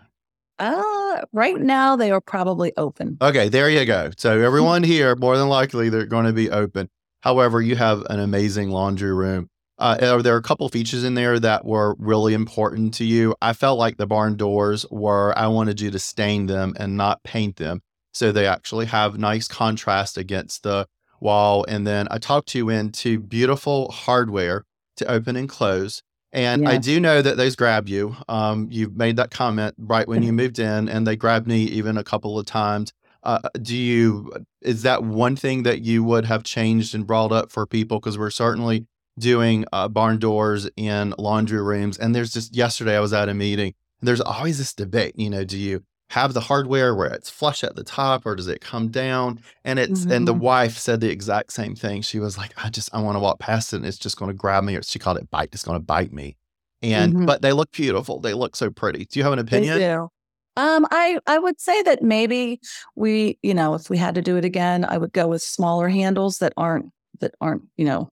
Uh, 0.59 1.23
right 1.33 1.59
now 1.59 1.97
they 1.97 2.11
are 2.11 2.21
probably 2.21 2.73
open. 2.77 3.17
Okay, 3.23 3.49
there 3.49 3.71
you 3.71 3.87
go. 3.87 4.11
So 4.19 4.39
everyone 4.43 4.83
here, 4.83 5.17
more 5.17 5.39
than 5.39 5.49
likely, 5.49 5.89
they're 5.89 6.05
going 6.05 6.27
to 6.27 6.35
be 6.35 6.51
open. 6.51 6.91
However, 7.23 7.63
you 7.63 7.75
have 7.77 8.03
an 8.11 8.21
amazing 8.21 8.71
laundry 8.71 9.15
room. 9.15 9.49
Uh, 9.81 9.97
are 10.03 10.23
there 10.23 10.37
a 10.37 10.43
couple 10.43 10.69
features 10.69 11.05
in 11.05 11.15
there 11.15 11.41
that 11.41 11.65
were 11.65 11.97
really 11.99 12.35
important 12.35 12.93
to 12.95 13.05
you? 13.05 13.35
I 13.41 13.55
felt 13.55 13.79
like 13.79 13.97
the 13.97 14.07
barn 14.07 14.37
doors 14.37 14.85
were. 14.91 15.37
I 15.39 15.47
wanted 15.47 15.81
you 15.81 15.91
to 15.91 15.99
stain 15.99 16.47
them 16.47 16.75
and 16.77 16.99
not 16.99 17.23
paint 17.25 17.57
them, 17.57 17.81
so 18.13 18.31
they 18.31 18.47
actually 18.47 18.87
have 18.87 19.19
nice 19.19 19.49
contrast 19.49 20.19
against 20.19 20.65
the 20.65 20.87
wall. 21.19 21.65
And 21.67 21.87
then 21.87 22.09
I 22.11 22.19
talked 22.19 22.49
to 22.51 22.59
you 22.59 22.69
into 22.69 23.19
beautiful 23.19 23.91
hardware 23.91 24.65
to 24.97 25.11
open 25.11 25.35
and 25.35 25.49
close. 25.49 26.03
And 26.33 26.69
I 26.69 26.77
do 26.77 27.01
know 27.01 27.23
that 27.23 27.39
those 27.39 27.57
grab 27.57 27.89
you. 27.89 28.17
Um, 28.29 28.69
you've 28.71 28.95
made 28.95 29.17
that 29.17 29.31
comment 29.31 29.75
right 29.79 30.07
when 30.07 30.23
you 30.23 30.33
moved 30.35 30.59
in, 30.59 30.91
and 30.91 31.07
they 31.07 31.17
grabbed 31.17 31.47
me 31.47 31.63
even 31.63 31.97
a 31.97 32.05
couple 32.05 32.39
of 32.39 32.45
times. 32.45 32.93
Uh, 33.23 33.41
do 33.61 33.77
you, 33.77 34.33
is 34.63 34.83
that 34.83 35.03
one 35.03 35.37
thing 35.37 35.63
that 35.65 35.81
you 35.81 36.05
would 36.05 36.27
have 36.27 36.43
changed 36.45 36.95
and 36.95 37.07
brought 37.07 37.33
up 37.33 37.51
for 37.51 37.67
people? 37.67 37.99
Because 37.99 38.19
we're 38.19 38.31
certainly 38.31 38.87
doing 39.21 39.65
uh, 39.73 39.89
barn 39.89 40.19
doors 40.19 40.69
in 40.77 41.15
laundry 41.19 41.63
rooms. 41.63 41.99
And 41.99 42.15
there's 42.15 42.33
just, 42.33 42.55
yesterday 42.55 42.97
I 42.97 43.01
was 43.01 43.13
at 43.13 43.29
a 43.29 43.35
meeting, 43.35 43.75
there's 44.01 44.21
always 44.21 44.59
this 44.59 44.75
debate, 44.75 45.15
you 45.17 45.31
know, 45.31 45.45
do 45.45 45.59
you 45.59 45.85
have 46.11 46.35
the 46.35 46.41
hardware 46.41 46.95
where 46.95 47.13
it's 47.13 47.31
flush 47.31 47.63
at 47.63 47.77
the 47.77 47.85
top 47.85 48.27
or 48.27 48.35
does 48.35 48.49
it 48.49 48.61
come 48.61 48.89
down 48.89 49.41
and 49.65 49.79
it's 49.79 50.01
mm-hmm. 50.01 50.13
and 50.13 50.29
the 50.29 50.35
mm-hmm. 50.35 50.43
wife 50.43 50.77
said 50.77 51.01
the 51.01 51.09
exact 51.09 51.53
same 51.53 51.75
thing 51.77 52.03
she 52.03 52.19
was 52.19 52.37
like 52.37 52.53
i 52.63 52.69
just 52.69 52.93
i 52.93 53.01
want 53.01 53.15
to 53.15 53.21
walk 53.21 53.39
past 53.39 53.73
it 53.73 53.77
and 53.77 53.87
it's 53.87 53.99
just 53.99 54.17
going 54.17 54.29
to 54.29 54.37
grab 54.37 54.65
me 54.65 54.75
or 54.75 54.83
she 54.83 54.99
called 54.99 55.17
it 55.17 55.31
bite 55.31 55.51
it's 55.53 55.63
going 55.63 55.79
to 55.79 55.85
bite 55.85 56.13
me 56.13 56.37
and 56.83 57.15
mm-hmm. 57.15 57.27
but 57.27 57.43
they 57.43 57.53
look 57.53 57.71
beautiful 57.71 58.19
they 58.19 58.35
look 58.35 58.57
so 58.57 58.71
pretty 58.71 59.05
do 59.05 59.21
you 59.21 59.23
have 59.23 59.33
an 59.33 59.39
opinion 59.39 59.79
they 59.79 59.87
do. 59.87 60.09
um 60.57 60.85
i 60.91 61.17
i 61.29 61.39
would 61.39 61.61
say 61.61 61.81
that 61.83 62.03
maybe 62.03 62.61
we 62.97 63.39
you 63.43 63.55
know 63.55 63.75
if 63.75 63.89
we 63.89 63.97
had 63.97 64.17
to 64.17 64.23
do 64.23 64.37
it 64.37 64.45
again 64.45 64.85
i 64.89 64.99
would 64.99 65.13
go 65.13 65.29
with 65.29 65.43
smaller 65.43 65.89
handles 65.89 66.39
that 66.39 66.53
aren't 66.57 66.91
that 67.21 67.33
aren't 67.41 67.63
you 67.77 67.85
know 67.85 68.09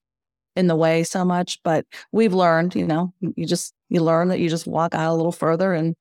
in 0.58 0.66
the 0.66 0.76
way 0.76 1.02
so 1.02 1.24
much 1.24 1.58
but 1.62 1.86
we've 2.12 2.34
learned 2.34 2.74
you 2.74 2.86
know 2.86 3.12
you 3.20 3.46
just 3.46 3.72
you 3.88 4.02
learn 4.02 4.28
that 4.28 4.40
you 4.40 4.48
just 4.48 4.66
walk 4.66 4.94
out 4.94 5.12
a 5.12 5.14
little 5.14 5.32
further 5.32 5.72
and 5.72 5.94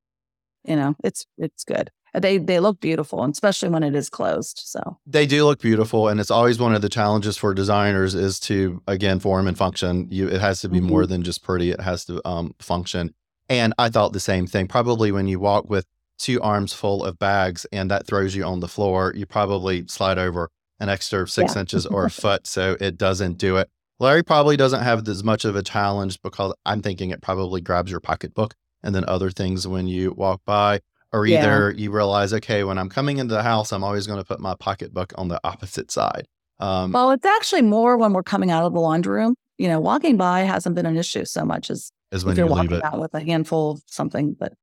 you 0.67 0.75
know, 0.75 0.95
it's 1.03 1.25
it's 1.37 1.63
good. 1.63 1.89
They 2.13 2.37
they 2.37 2.59
look 2.59 2.79
beautiful, 2.79 3.23
especially 3.23 3.69
when 3.69 3.83
it 3.83 3.95
is 3.95 4.09
closed. 4.09 4.61
So 4.65 4.97
they 5.05 5.25
do 5.25 5.45
look 5.45 5.59
beautiful, 5.61 6.07
and 6.07 6.19
it's 6.19 6.31
always 6.31 6.59
one 6.59 6.75
of 6.75 6.81
the 6.81 6.89
challenges 6.89 7.37
for 7.37 7.53
designers 7.53 8.13
is 8.13 8.39
to 8.41 8.81
again 8.87 9.19
form 9.19 9.47
and 9.47 9.57
function. 9.57 10.07
You 10.11 10.27
it 10.27 10.41
has 10.41 10.61
to 10.61 10.69
be 10.69 10.79
mm-hmm. 10.79 10.89
more 10.89 11.05
than 11.05 11.23
just 11.23 11.41
pretty; 11.43 11.71
it 11.71 11.81
has 11.81 12.05
to 12.05 12.21
um, 12.27 12.53
function. 12.59 13.13
And 13.49 13.73
I 13.77 13.89
thought 13.89 14.13
the 14.13 14.19
same 14.19 14.45
thing. 14.45 14.67
Probably 14.67 15.11
when 15.11 15.27
you 15.27 15.39
walk 15.39 15.69
with 15.69 15.85
two 16.19 16.41
arms 16.41 16.73
full 16.73 17.05
of 17.05 17.17
bags 17.17 17.65
and 17.71 17.89
that 17.91 18.07
throws 18.07 18.35
you 18.35 18.43
on 18.43 18.59
the 18.59 18.67
floor, 18.67 19.13
you 19.15 19.25
probably 19.25 19.87
slide 19.87 20.17
over 20.17 20.49
an 20.79 20.89
extra 20.89 21.27
six 21.27 21.55
yeah. 21.55 21.61
inches 21.61 21.85
or 21.85 22.05
a 22.05 22.09
foot, 22.23 22.45
so 22.45 22.75
it 22.81 22.97
doesn't 22.97 23.37
do 23.37 23.57
it. 23.57 23.69
Larry 23.99 24.23
probably 24.23 24.57
doesn't 24.57 24.83
have 24.83 25.07
as 25.07 25.23
much 25.23 25.45
of 25.45 25.55
a 25.55 25.63
challenge 25.63 26.21
because 26.21 26.53
I'm 26.65 26.81
thinking 26.81 27.09
it 27.09 27.21
probably 27.21 27.61
grabs 27.61 27.91
your 27.91 27.99
pocketbook 27.99 28.55
and 28.83 28.93
then 28.93 29.05
other 29.07 29.31
things 29.31 29.67
when 29.67 29.87
you 29.87 30.11
walk 30.11 30.41
by 30.45 30.81
or 31.11 31.25
either 31.25 31.71
yeah. 31.71 31.77
you 31.77 31.89
realize 31.89 32.33
okay 32.33 32.65
when 32.65 32.77
i'm 32.77 32.89
coming 32.89 33.17
into 33.17 33.33
the 33.33 33.41
house 33.41 33.71
i'm 33.71 33.81
always 33.81 34.05
going 34.05 34.19
to 34.19 34.25
put 34.25 34.41
my 34.41 34.53
pocketbook 34.55 35.13
on 35.17 35.29
the 35.29 35.39
opposite 35.43 35.89
side. 35.89 36.27
Um, 36.59 36.91
well 36.91 37.11
it's 37.11 37.25
actually 37.25 37.61
more 37.61 37.97
when 37.97 38.11
we're 38.11 38.23
coming 38.23 38.51
out 38.51 38.65
of 38.65 38.73
the 38.73 38.79
laundry 38.79 39.21
room 39.21 39.35
you 39.57 39.69
know 39.69 39.79
walking 39.79 40.17
by 40.17 40.41
hasn't 40.41 40.75
been 40.75 40.85
an 40.85 40.97
issue 40.97 41.23
so 41.23 41.45
much 41.45 41.69
as, 41.69 41.91
as 42.11 42.25
when 42.25 42.35
you're 42.35 42.47
you 42.47 42.51
walking 42.51 42.81
out 42.83 42.99
with 42.99 43.13
a 43.13 43.21
handful 43.21 43.71
of 43.71 43.83
something 43.85 44.35
but 44.37 44.53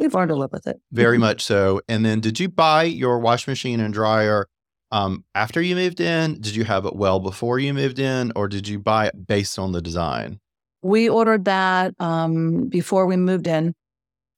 we've 0.00 0.14
learned 0.14 0.30
to 0.30 0.34
live 0.34 0.50
with 0.50 0.66
it. 0.66 0.80
Very 0.90 1.18
much 1.26 1.44
so. 1.44 1.80
And 1.88 2.04
then 2.04 2.20
did 2.20 2.40
you 2.40 2.48
buy 2.48 2.84
your 2.84 3.18
wash 3.18 3.46
machine 3.46 3.78
and 3.78 3.94
dryer 3.94 4.48
um, 4.92 5.24
after 5.34 5.60
you 5.60 5.74
moved 5.74 6.00
in 6.00 6.40
did 6.40 6.54
you 6.54 6.64
have 6.64 6.84
it 6.84 6.96
well 6.96 7.20
before 7.20 7.58
you 7.58 7.72
moved 7.72 7.98
in 7.98 8.32
or 8.34 8.48
did 8.48 8.66
you 8.68 8.78
buy 8.78 9.06
it 9.06 9.26
based 9.26 9.58
on 9.58 9.72
the 9.72 9.82
design 9.82 10.40
we 10.82 11.08
ordered 11.08 11.44
that 11.44 11.94
um, 11.98 12.68
before 12.68 13.06
we 13.06 13.16
moved 13.16 13.46
in 13.46 13.74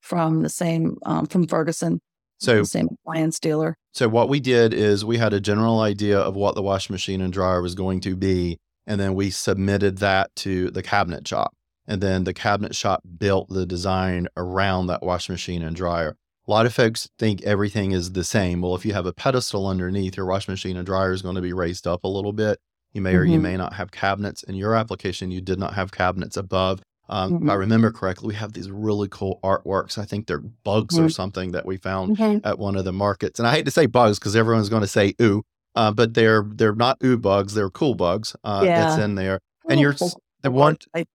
from 0.03 0.43
the 0.43 0.49
same 0.49 0.99
um, 1.07 1.27
from 1.27 1.47
Ferguson. 1.47 2.01
So 2.39 2.59
the 2.59 2.65
same 2.65 2.89
appliance 2.91 3.39
dealer. 3.39 3.77
So 3.93 4.09
what 4.09 4.29
we 4.29 4.41
did 4.41 4.75
is 4.75 5.05
we 5.05 5.19
had 5.19 5.33
a 5.33 5.41
general 5.41 5.81
idea 5.81 6.19
of 6.19 6.35
what 6.35 6.57
the 6.57 6.63
wash 6.63 6.91
machine 6.91 7.21
and 7.21 7.33
dryer 7.33 7.63
was 7.63 7.77
going 7.77 8.01
to 8.01 8.17
be, 8.17 8.59
and 8.87 9.01
then 9.01 9.15
we 9.15 9.31
submitted 9.31 9.99
that 9.99 10.35
to 10.37 10.71
the 10.71 10.83
cabinet 10.83 11.27
shop. 11.27 11.55
And 11.87 12.01
then 12.01 12.25
the 12.25 12.35
cabinet 12.35 12.75
shop 12.75 13.03
built 13.19 13.49
the 13.49 13.67
design 13.67 14.29
around 14.37 14.89
that 14.89 15.03
washing 15.03 15.33
machine 15.33 15.63
and 15.63 15.75
dryer. 15.75 16.17
A 16.47 16.51
lot 16.51 16.67
of 16.67 16.75
folks 16.75 17.09
think 17.19 17.43
everything 17.43 17.93
is 17.93 18.13
the 18.13 18.25
same. 18.25 18.63
Well, 18.63 18.75
if 18.75 18.85
you 18.85 18.93
have 18.95 19.07
a 19.07 19.13
pedestal 19.13 19.67
underneath, 19.69 20.17
your 20.17 20.27
washing 20.27 20.53
machine 20.53 20.77
and 20.77 20.85
dryer 20.85 21.13
is 21.13 21.23
going 21.23 21.37
to 21.37 21.41
be 21.41 21.53
raised 21.53 21.87
up 21.87 22.03
a 22.05 22.09
little 22.09 22.33
bit. 22.33 22.59
You 22.93 23.01
may 23.01 23.15
or 23.15 23.25
you 23.25 23.39
Mhm. 23.39 23.43
may 23.43 23.57
not 23.57 23.75
have 23.75 23.93
cabinets. 23.93 24.43
In 24.43 24.57
your 24.57 24.75
application, 24.75 25.31
you 25.31 25.41
did 25.41 25.59
not 25.59 25.75
have 25.75 25.93
cabinets 25.93 26.37
above. 26.37 26.83
Um, 27.09 27.37
If 27.37 27.43
I 27.43 27.55
Mhm. 27.55 27.59
remember 27.59 27.91
correctly, 27.93 28.29
we 28.29 28.35
have 28.35 28.53
these 28.55 28.71
really 28.71 29.09
cool 29.09 29.39
artworks. 29.45 29.99
I 29.99 30.05
think 30.05 30.27
they're 30.27 30.39
bugs 30.65 30.99
or 30.99 31.05
Mhm. 31.05 31.13
something 31.13 31.53
that 31.53 31.65
we 31.65 31.77
found 31.77 32.19
at 32.45 32.59
one 32.59 32.75
of 32.77 32.85
the 32.85 32.93
markets. 32.93 33.39
And 33.39 33.47
I 33.47 33.53
hate 33.53 33.65
to 33.67 33.71
say 33.71 33.87
bugs 33.87 34.19
because 34.19 34.35
everyone's 34.35 34.69
going 34.69 34.83
to 34.83 34.89
say 34.89 35.15
ooh, 35.23 35.43
uh, 35.77 35.93
but 35.93 36.15
they're 36.15 36.45
they're 36.55 36.75
not 36.75 36.99
ooh 37.05 37.19
bugs. 37.19 37.55
They're 37.55 37.71
cool 37.71 37.95
bugs 37.95 38.35
uh, 38.45 38.65
that's 38.65 39.01
in 39.03 39.15
there. 39.15 39.39
Oh, 39.65 39.69
And 39.71 39.81
you're 39.81 39.95
cool. 39.95 40.21
the 40.43 40.51
one 40.51 40.77
I- 40.95 41.07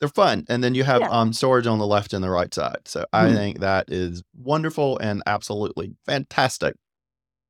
they're 0.00 0.08
fun. 0.08 0.44
And 0.48 0.62
then 0.62 0.74
you 0.74 0.84
have 0.84 1.00
Yeah. 1.00 1.08
um, 1.10 1.32
storage 1.32 1.66
on 1.66 1.78
the 1.78 1.86
left 1.86 2.12
and 2.12 2.22
the 2.22 2.30
right 2.30 2.52
side. 2.54 2.82
So 2.86 3.04
I 3.12 3.26
Mhm. 3.26 3.34
think 3.34 3.60
that 3.60 3.90
is 3.90 4.22
wonderful 4.36 4.98
and 4.98 5.22
absolutely 5.26 5.96
fantastic. 6.06 6.74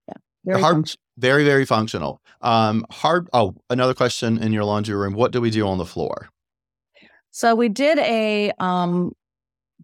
Yeah. 0.09 0.15
Very 0.45 0.61
hard- 0.61 0.95
Very, 1.19 1.45
very 1.45 1.65
functional. 1.65 2.21
Um, 2.43 2.87
hard. 2.91 3.29
Oh, 3.33 3.57
another 3.69 3.93
question 3.93 4.39
in 4.39 4.53
your 4.53 4.65
laundry 4.65 4.95
room. 4.95 5.15
What 5.15 5.33
do 5.33 5.41
we 5.41 5.51
do 5.51 5.67
on 5.67 5.79
the 5.79 5.85
floor? 5.85 6.29
So 7.33 7.55
we 7.57 7.69
did 7.69 7.99
a 7.99 8.53
um, 8.61 9.13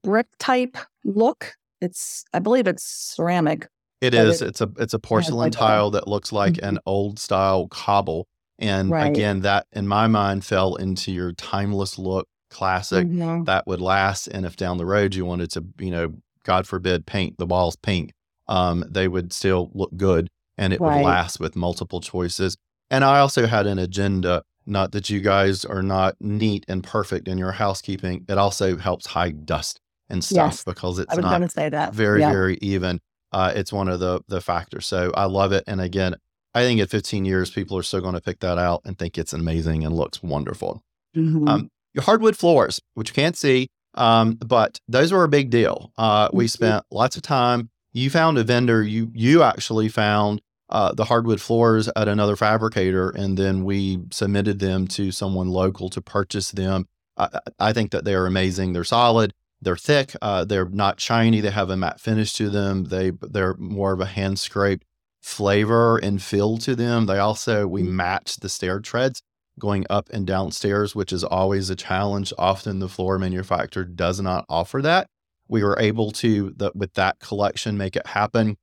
brick 0.02 0.28
type 0.38 0.76
look. 1.04 1.54
It's, 1.80 2.24
I 2.32 2.38
believe 2.38 2.66
it's 2.68 2.84
ceramic. 2.84 3.68
It 4.00 4.14
It's 4.14 4.60
a 4.60 4.70
it's 4.78 4.94
a 4.94 4.98
porcelain 4.98 5.38
like 5.38 5.52
tile 5.52 5.90
that 5.90 6.06
looks 6.06 6.30
like 6.32 6.54
Mhm. 6.54 6.68
an 6.68 6.78
old 6.86 7.18
style 7.18 7.66
cobble. 7.68 8.26
And 8.58 8.90
Right. 8.90 9.10
again, 9.10 9.40
that 9.40 9.66
in 9.72 9.88
my 9.88 10.06
mind 10.06 10.44
fell 10.44 10.76
into 10.76 11.10
your 11.10 11.32
timeless 11.32 11.98
look, 11.98 12.28
classic 12.54 13.06
Mhm. 13.06 13.44
that 13.46 13.66
would 13.66 13.80
last. 13.80 14.26
And 14.28 14.46
if 14.46 14.56
down 14.56 14.78
the 14.78 14.86
road 14.86 15.14
you 15.14 15.24
wanted 15.26 15.50
to, 15.52 15.64
you 15.78 15.90
know, 15.90 16.14
God 16.44 16.66
forbid, 16.66 17.04
paint 17.06 17.36
the 17.38 17.46
walls 17.46 17.76
pink, 17.76 18.12
um, 18.48 18.84
they 18.88 19.08
would 19.08 19.32
still 19.32 19.70
look 19.74 19.94
good 19.96 20.28
and 20.56 20.72
it 20.72 20.80
would 20.80 20.88
last 21.04 21.40
with 21.40 21.56
multiple 21.56 22.00
choices. 22.00 22.56
And 22.90 23.02
I 23.04 23.18
also 23.18 23.46
had 23.46 23.66
an 23.66 23.78
agenda. 23.78 24.42
Not 24.66 24.92
that 24.92 25.10
you 25.10 25.20
guys 25.20 25.64
are 25.66 25.82
not 25.82 26.14
neat 26.20 26.64
and 26.68 26.82
perfect 26.82 27.28
in 27.28 27.36
your 27.36 27.52
housekeeping. 27.52 28.24
It 28.28 28.38
also 28.38 28.78
helps 28.78 29.06
hide 29.08 29.44
dust 29.44 29.78
and 30.08 30.22
stuff 30.24 30.52
Yes. 30.52 30.64
because 30.64 30.98
it's 30.98 31.14
not 31.16 31.50
say 31.50 31.68
that. 31.70 31.92
very 31.94 32.20
Yeah. 32.20 32.30
very 32.32 32.58
even 32.62 33.00
uh, 33.32 33.52
it's 33.56 33.72
one 33.72 33.88
of 33.88 33.98
the 34.00 34.20
the 34.28 34.40
factors 34.40 34.86
so 34.86 35.10
i 35.16 35.24
love 35.24 35.50
it 35.50 35.64
and 35.66 35.80
again 35.80 36.14
i 36.54 36.62
think 36.62 36.78
at 36.80 36.88
15 36.88 37.24
years 37.24 37.50
people 37.50 37.76
are 37.76 37.82
still 37.82 38.00
going 38.00 38.14
to 38.14 38.20
pick 38.20 38.38
that 38.40 38.58
out 38.58 38.80
and 38.84 38.96
think 38.98 39.18
it's 39.18 39.32
amazing 39.32 39.82
and 39.84 39.96
looks 39.96 40.22
wonderful 40.22 40.82
Mhm. 41.16 41.48
um, 41.48 41.68
your 41.94 42.02
hardwood 42.04 42.36
floors 42.36 42.80
which 42.94 43.08
you 43.10 43.14
can't 43.14 43.36
see 43.36 43.68
um, 43.94 44.34
but 44.34 44.78
those 44.88 45.12
were 45.12 45.24
a 45.24 45.28
big 45.28 45.50
deal 45.50 45.92
uh, 45.98 46.28
we 46.32 46.44
Mhm. 46.46 46.50
spent 46.50 46.84
lots 46.90 47.16
of 47.16 47.22
time 47.22 47.70
you 47.92 48.10
found 48.10 48.36
a 48.38 48.44
vendor 48.44 48.82
you 48.82 49.10
you 49.14 49.42
actually 49.42 49.88
found 49.88 50.40
uh, 50.70 50.92
the 50.92 51.04
hardwood 51.04 51.40
floors 51.40 51.88
at 51.94 52.08
another 52.08 52.36
fabricator 52.36 53.10
and 53.10 53.36
then 53.38 53.64
we 53.64 54.00
submitted 54.10 54.58
them 54.58 54.88
to 54.88 55.12
someone 55.12 55.48
local 55.48 55.88
to 55.90 56.00
purchase 56.00 56.50
them 56.50 56.86
I, 57.16 57.28
I 57.60 57.72
think 57.72 57.92
that 57.92 58.04
they 58.04 58.14
are 58.14 58.26
amazing 58.26 58.72
they're 58.72 58.84
solid 58.84 59.32
they're 59.62 59.76
thick. 59.78 60.14
Uh, 60.20 60.44
they're 60.44 60.68
not 60.68 61.00
shiny. 61.00 61.40
They 61.40 61.50
have 61.50 61.70
a 61.70 61.76
matte 61.76 61.98
finish 61.98 62.34
to 62.34 62.50
them. 62.50 62.84
They 62.84 63.12
they're 63.22 63.54
more 63.56 63.92
of 63.94 64.00
a 64.00 64.04
hand 64.04 64.38
scraped 64.38 64.84
flavor 65.22 65.96
and 65.96 66.22
feel 66.22 66.58
to 66.58 66.76
them. 66.76 67.06
They 67.06 67.18
also 67.18 67.66
we 67.66 67.82
Mm. 67.82 67.88
match 67.92 68.36
the 68.36 68.50
stair 68.50 68.78
treads 68.80 69.22
going 69.58 69.86
up 69.88 70.08
and 70.10 70.26
downstairs, 70.26 70.94
which 70.94 71.12
is 71.12 71.24
always 71.24 71.70
a 71.70 71.76
challenge. 71.76 72.32
Often 72.38 72.80
the 72.80 72.88
floor 72.88 73.18
manufacturer 73.18 73.84
does 73.84 74.20
not 74.20 74.44
offer 74.48 74.82
that. 74.82 75.08
We 75.48 75.62
were 75.62 75.78
able 75.78 76.10
to 76.12 76.52
the, 76.56 76.72
with 76.74 76.94
that 76.94 77.18
collection 77.20 77.76
make 77.76 77.96
it 77.96 78.06
happen. 78.06 78.56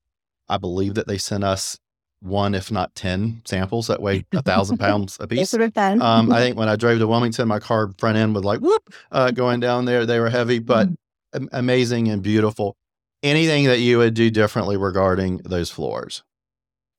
I 0.49 0.58
believe 0.58 0.95
that 0.95 1.08
they 1.08 1.17
sent 1.17 1.43
us 1.43 1.77
one, 2.19 2.54
if 2.54 2.71
not 2.71 2.93
ten, 2.93 3.41
samples 3.45 3.88
that 3.88 4.01
weigh 4.01 4.25
a 4.34 4.41
thousand 4.41 4.77
pounds 4.80 5.17
a 5.19 5.27
piece. 5.27 5.39
Yes, 5.39 5.54
it 5.54 5.60
depends. 5.60 6.04
Um, 6.04 6.32
I 6.32 6.39
think 6.41 6.58
when 6.58 6.69
I 6.69 6.75
drove 6.75 6.99
to 6.99 7.08
Wilmington, 7.08 7.47
my 7.47 7.60
car 7.60 7.91
front 7.97 8.17
end 8.17 8.36
was 8.36 8.43
like 8.43 8.60
whoop 8.60 8.93
uh, 9.12 9.32
going 9.32 9.60
down 9.60 9.86
there. 9.86 10.06
They 10.06 10.19
were 10.19 10.30
heavy, 10.30 10.60
but 10.60 10.89
am- 11.34 11.49
amazing 11.51 12.10
and 12.10 12.21
beautiful. 12.21 12.75
Anything 13.23 13.65
that 13.65 13.80
you 13.80 13.99
would 13.99 14.15
do 14.15 14.32
differently 14.32 14.77
regarding 14.77 15.38
those 15.45 15.69
floors? 15.69 16.23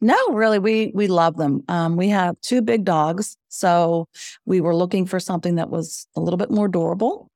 No, 0.03 0.17
really, 0.33 0.59
we 0.59 0.91
we 0.95 1.07
love 1.07 1.37
them. 1.37 1.63
Um, 1.69 1.97
we 1.97 2.09
have 2.09 2.35
two 2.41 2.61
big 2.61 2.85
dogs, 2.85 3.37
so 3.49 4.09
we 4.45 4.61
were 4.61 4.75
looking 4.75 5.07
for 5.07 5.21
something 5.21 5.55
that 5.55 5.71
was 5.71 6.09
a 6.17 6.21
little 6.21 6.37
bit 6.39 6.51
more 6.51 6.67
durable. 6.67 7.29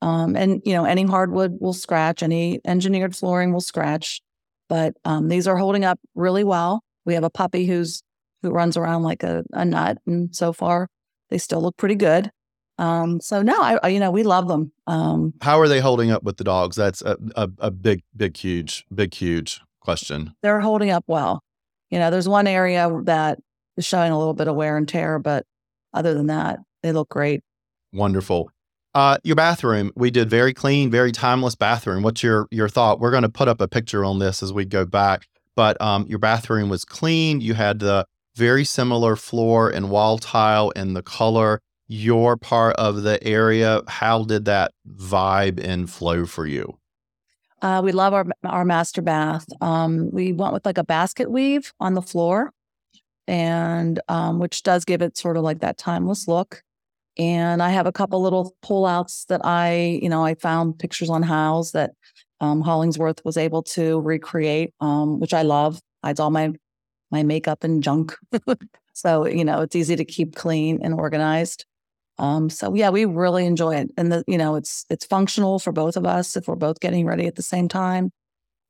Um, 0.00 0.34
and 0.34 0.62
you 0.64 0.72
know, 0.72 0.86
any 0.86 1.04
hardwood 1.04 1.58
will 1.60 1.74
scratch, 1.74 2.22
any 2.22 2.60
engineered 2.64 3.14
flooring 3.14 3.52
will 3.52 3.60
scratch, 3.60 4.22
but 4.70 4.94
um, 5.04 5.28
these 5.28 5.46
are 5.46 5.58
holding 5.58 5.84
up 5.84 6.00
really 6.14 6.44
well. 6.44 6.82
We 7.04 7.12
have 7.12 7.24
a 7.24 7.30
puppy 7.30 7.66
who's 7.66 8.02
who 8.42 8.50
runs 8.52 8.78
around 8.78 9.02
like 9.02 9.22
a, 9.22 9.44
a 9.52 9.66
nut, 9.66 9.98
and 10.06 10.34
so 10.34 10.54
far 10.54 10.88
they 11.28 11.36
still 11.36 11.60
look 11.60 11.76
pretty 11.76 11.96
good. 11.96 12.30
Um, 12.78 13.20
so 13.20 13.42
no, 13.42 13.60
I, 13.60 13.88
you 13.88 14.00
know 14.00 14.10
we 14.10 14.22
love 14.22 14.48
them. 14.48 14.72
Um, 14.86 15.34
How 15.42 15.60
are 15.60 15.68
they 15.68 15.80
holding 15.80 16.10
up 16.10 16.22
with 16.22 16.38
the 16.38 16.44
dogs? 16.44 16.74
That's 16.76 17.02
a, 17.02 17.18
a, 17.36 17.50
a 17.58 17.70
big, 17.70 18.02
big, 18.16 18.38
huge, 18.38 18.86
big, 18.94 19.12
huge 19.12 19.60
question. 19.80 20.32
they're 20.42 20.60
holding 20.60 20.88
up 20.90 21.04
well. 21.06 21.42
You 21.90 21.98
know, 21.98 22.10
there's 22.10 22.28
one 22.28 22.46
area 22.46 22.90
that 23.04 23.38
is 23.76 23.84
showing 23.84 24.12
a 24.12 24.18
little 24.18 24.34
bit 24.34 24.48
of 24.48 24.56
wear 24.56 24.76
and 24.76 24.88
tear, 24.88 25.18
but 25.18 25.46
other 25.94 26.14
than 26.14 26.26
that, 26.26 26.60
they 26.82 26.92
look 26.92 27.08
great. 27.08 27.42
Wonderful. 27.92 28.50
Uh, 28.94 29.18
your 29.22 29.36
bathroom, 29.36 29.92
we 29.94 30.10
did 30.10 30.28
very 30.28 30.52
clean, 30.52 30.90
very 30.90 31.12
timeless 31.12 31.54
bathroom. 31.54 32.02
What's 32.02 32.22
your 32.22 32.48
your 32.50 32.68
thought? 32.68 33.00
We're 33.00 33.10
going 33.10 33.22
to 33.22 33.28
put 33.28 33.48
up 33.48 33.60
a 33.60 33.68
picture 33.68 34.04
on 34.04 34.18
this 34.18 34.42
as 34.42 34.52
we 34.52 34.64
go 34.64 34.84
back, 34.84 35.26
but 35.54 35.80
um, 35.80 36.06
your 36.08 36.18
bathroom 36.18 36.68
was 36.68 36.84
clean. 36.84 37.40
You 37.40 37.54
had 37.54 37.78
the 37.78 38.06
very 38.34 38.64
similar 38.64 39.16
floor 39.16 39.68
and 39.70 39.90
wall 39.90 40.18
tile 40.18 40.72
and 40.74 40.96
the 40.96 41.02
color. 41.02 41.60
Your 41.86 42.36
part 42.36 42.76
of 42.76 43.02
the 43.02 43.22
area, 43.26 43.82
how 43.88 44.24
did 44.24 44.44
that 44.44 44.72
vibe 44.86 45.62
and 45.62 45.88
flow 45.88 46.26
for 46.26 46.46
you? 46.46 46.78
Uh, 47.60 47.80
we 47.84 47.92
love 47.92 48.14
our 48.14 48.26
our 48.44 48.64
master 48.64 49.02
bath. 49.02 49.46
Um, 49.60 50.10
we 50.12 50.32
went 50.32 50.52
with 50.52 50.64
like 50.64 50.78
a 50.78 50.84
basket 50.84 51.30
weave 51.30 51.72
on 51.80 51.94
the 51.94 52.02
floor, 52.02 52.52
and 53.26 54.00
um, 54.08 54.38
which 54.38 54.62
does 54.62 54.84
give 54.84 55.02
it 55.02 55.18
sort 55.18 55.36
of 55.36 55.42
like 55.42 55.60
that 55.60 55.78
timeless 55.78 56.28
look. 56.28 56.62
And 57.18 57.62
I 57.62 57.70
have 57.70 57.86
a 57.86 57.92
couple 57.92 58.22
little 58.22 58.54
pullouts 58.64 59.26
that 59.26 59.44
I, 59.44 59.98
you 60.00 60.08
know, 60.08 60.24
I 60.24 60.34
found 60.34 60.78
pictures 60.78 61.10
on 61.10 61.24
Houzz 61.24 61.72
that 61.72 61.90
um, 62.40 62.60
Hollingsworth 62.60 63.24
was 63.24 63.36
able 63.36 63.62
to 63.64 64.00
recreate, 64.00 64.72
um, 64.80 65.18
which 65.18 65.34
I 65.34 65.42
love. 65.42 65.80
Hides 66.04 66.20
all 66.20 66.30
my 66.30 66.52
my 67.10 67.22
makeup 67.24 67.64
and 67.64 67.82
junk, 67.82 68.14
so 68.92 69.26
you 69.26 69.44
know 69.44 69.62
it's 69.62 69.74
easy 69.74 69.96
to 69.96 70.04
keep 70.04 70.36
clean 70.36 70.78
and 70.82 70.94
organized. 70.94 71.64
Um, 72.18 72.50
so 72.50 72.74
yeah, 72.74 72.90
we 72.90 73.04
really 73.04 73.46
enjoy 73.46 73.76
it, 73.76 73.90
and 73.96 74.10
the 74.10 74.24
you 74.26 74.38
know 74.38 74.56
it's 74.56 74.84
it's 74.90 75.06
functional 75.06 75.58
for 75.58 75.72
both 75.72 75.96
of 75.96 76.04
us 76.04 76.36
if 76.36 76.48
we're 76.48 76.56
both 76.56 76.80
getting 76.80 77.06
ready 77.06 77.26
at 77.26 77.36
the 77.36 77.42
same 77.42 77.68
time. 77.68 78.10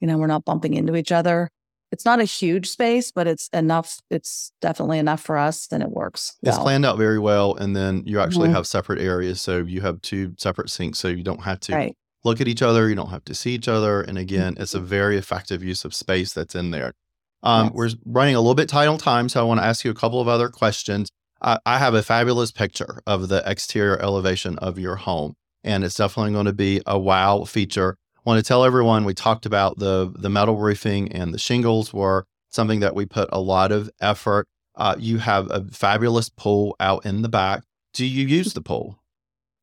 You 0.01 0.07
know, 0.07 0.19
we're 0.19 0.27
not 0.27 0.45
bumping 0.45 0.75
into 0.75 0.95
each 0.97 1.11
other. 1.13 1.51
It's 1.91 2.05
not 2.05 2.21
a 2.21 2.25
huge 2.25 2.69
space, 2.69 3.11
but 3.11 3.27
it's 3.27 3.49
enough. 3.55 3.99
It's 4.11 4.53
definitely 4.61 4.99
enough 4.99 5.23
for 5.23 5.39
us, 5.39 5.67
and 5.73 5.83
it 5.83 5.91
works. 5.91 6.37
It's 6.43 6.57
well. 6.57 6.65
planned 6.65 6.85
out 6.85 6.99
very 6.99 7.19
well, 7.19 7.55
and 7.57 7.75
then 7.75 8.03
you 8.05 8.21
actually 8.21 8.49
Mhm. 8.51 8.53
have 8.53 8.67
separate 8.67 9.01
areas, 9.01 9.41
so 9.41 9.65
you 9.65 9.81
have 9.81 10.03
two 10.03 10.35
separate 10.39 10.69
sinks, 10.71 10.99
so 10.99 11.09
you 11.09 11.23
don't 11.23 11.43
have 11.43 11.61
to 11.61 11.73
right. 11.75 11.97
look 12.25 12.43
at 12.43 12.49
each 12.49 12.61
other. 12.61 12.89
You 12.91 12.95
don't 12.95 13.09
have 13.09 13.25
to 13.25 13.35
see 13.35 13.53
each 13.55 13.69
other. 13.69 14.03
And 14.03 14.19
again, 14.19 14.55
it's 14.59 14.75
a 14.75 14.81
very 14.81 15.17
effective 15.17 15.65
use 15.65 15.87
of 15.87 15.95
space 15.95 16.35
that's 16.35 16.55
in 16.55 16.73
there. 16.73 16.93
Um, 17.43 17.67
Yes. 17.67 17.73
We're 17.75 17.91
running 18.05 18.35
a 18.35 18.41
little 18.41 18.55
bit 18.55 18.69
tight 18.69 18.89
on 18.89 18.99
time, 18.99 19.31
so 19.31 19.41
I 19.41 19.45
want 19.45 19.61
to 19.61 19.65
ask 19.65 19.83
you 19.85 19.91
a 19.91 19.95
couple 19.95 20.21
of 20.21 20.29
other 20.29 20.51
questions. 20.51 21.09
I, 21.41 21.59
I 21.65 21.79
have 21.79 21.95
a 21.95 22.03
fabulous 22.03 22.51
picture 22.51 23.01
of 23.07 23.29
the 23.29 23.43
exterior 23.47 23.99
elevation 24.01 24.59
of 24.59 24.79
your 24.79 24.97
home, 24.97 25.35
and 25.65 25.85
it's 25.85 25.95
definitely 25.97 26.33
going 26.33 26.47
to 26.47 26.53
be 26.53 26.81
a 26.87 26.99
wow 26.99 27.45
feature. 27.45 27.97
I 28.17 28.21
want 28.25 28.45
to 28.45 28.47
tell 28.47 28.65
everyone 28.65 29.05
we 29.05 29.15
talked 29.15 29.47
about 29.47 29.79
the 29.79 30.13
the 30.15 30.29
metal 30.29 30.57
roofing 30.57 31.11
and 31.13 31.33
the 31.33 31.39
shingles 31.39 31.93
were 31.93 32.25
something 32.51 32.81
that 32.81 32.95
we 32.95 33.07
put 33.07 33.29
a 33.33 33.41
lot 33.41 33.73
of 33.73 33.91
effort. 34.01 34.47
Uh, 34.75 34.97
you 34.99 35.19
have 35.19 35.51
a 35.51 35.65
fabulous 35.65 36.29
pool 36.29 36.77
out 36.79 37.05
in 37.07 37.23
the 37.23 37.29
back. 37.29 37.63
Do 37.95 38.05
you 38.07 38.27
use 38.27 38.53
the 38.53 38.61
pool? 38.61 38.99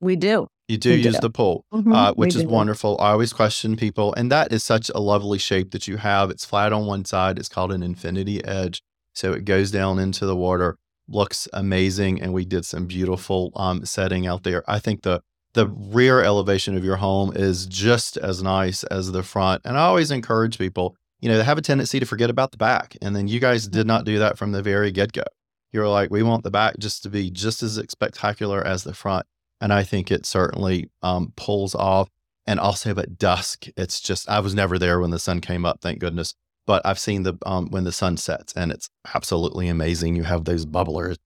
We 0.02 0.16
do. 0.16 0.48
You 0.68 0.78
do 0.78 0.90
We 0.90 1.04
use 1.04 1.16
do. 1.16 1.22
the 1.22 1.30
pool 1.30 1.64
Mhm, 1.74 1.94
uh, 1.96 2.14
we 2.18 2.26
which 2.26 2.36
is 2.36 2.42
do. 2.42 2.50
wonderful. 2.50 2.98
I 3.00 3.12
always 3.12 3.34
question 3.34 3.76
people, 3.76 4.14
and 4.16 4.32
that 4.32 4.52
is 4.52 4.64
such 4.64 4.90
a 4.96 5.00
lovely 5.00 5.38
shape 5.38 5.72
that 5.72 5.88
you 5.88 5.98
have. 5.98 6.32
It's 6.32 6.44
flat 6.46 6.74
on 6.74 6.86
one 6.88 7.06
side. 7.06 7.38
It's 7.38 7.50
called 7.50 7.72
an 7.72 7.84
infinity 7.84 8.44
edge, 8.44 8.82
so 9.14 9.32
it 9.34 9.46
goes 9.46 9.70
down 9.72 10.00
into 10.00 10.26
the 10.26 10.36
water. 10.36 10.78
Looks 11.08 11.48
amazing, 11.54 12.22
and 12.22 12.34
we 12.34 12.46
did 12.46 12.66
some 12.66 12.86
beautiful 12.86 13.52
um, 13.56 13.86
setting 13.86 14.26
out 14.26 14.44
there. 14.44 14.64
I 14.68 14.80
think 14.80 15.04
the 15.04 15.22
the 15.54 15.68
rear 15.68 16.22
elevation 16.22 16.76
of 16.76 16.84
your 16.84 16.98
home 16.98 17.32
is 17.34 17.66
just 17.66 18.18
as 18.18 18.44
nice 18.44 18.84
as 18.86 19.12
the 19.12 19.24
front, 19.24 19.62
and 19.66 19.78
I 19.78 19.84
always 19.86 20.12
encourage 20.12 20.58
people. 20.58 20.96
You 21.22 21.30
know, 21.30 21.38
they 21.38 21.44
have 21.44 21.58
a 21.58 21.62
tendency 21.62 22.00
to 22.00 22.06
forget 22.06 22.30
about 22.30 22.52
the 22.52 22.58
back, 22.58 22.98
and 23.02 23.16
then 23.16 23.28
you 23.28 23.40
guys 23.40 23.68
did 23.68 23.88
not 23.88 24.06
do 24.06 24.20
that 24.20 24.38
from 24.38 24.52
the 24.52 24.62
very 24.62 24.92
get 24.92 25.14
go. 25.14 25.24
You 25.72 25.80
were 25.80 25.88
like, 25.88 26.10
we 26.10 26.24
want 26.24 26.44
the 26.44 26.52
back 26.52 26.78
just 26.78 27.04
to 27.04 27.10
be 27.10 27.32
just 27.32 27.64
as 27.64 27.82
spectacular 27.90 28.66
as 28.66 28.84
the 28.84 28.94
front 28.94 29.26
and 29.62 29.74
I 29.74 29.84
think 29.84 30.12
it 30.12 30.26
certainly 30.26 30.90
um, 31.02 31.34
pulls 31.36 31.76
off. 31.76 32.10
And 32.48 32.60
also 32.60 32.96
at 32.96 33.18
dusk, 33.18 33.66
it's 33.76 34.00
just 34.00 34.30
I 34.30 34.40
was 34.40 34.54
never 34.54 34.78
there 34.78 35.00
when 35.00 35.10
the 35.10 35.18
sun 35.18 35.42
came 35.42 35.66
up, 35.66 35.82
thank 35.82 35.98
goodness. 35.98 36.36
But 36.68 36.82
I've 36.86 37.00
seen 37.00 37.24
the 37.24 37.36
um, 37.46 37.70
when 37.70 37.84
the 37.84 37.92
sun 37.92 38.18
sets, 38.18 38.54
and 38.54 38.72
it's 38.72 38.90
absolutely 39.14 39.68
amazing. 39.68 40.16
You 40.16 40.24
have 40.24 40.46
those 40.46 40.66
bubblers, 40.66 41.18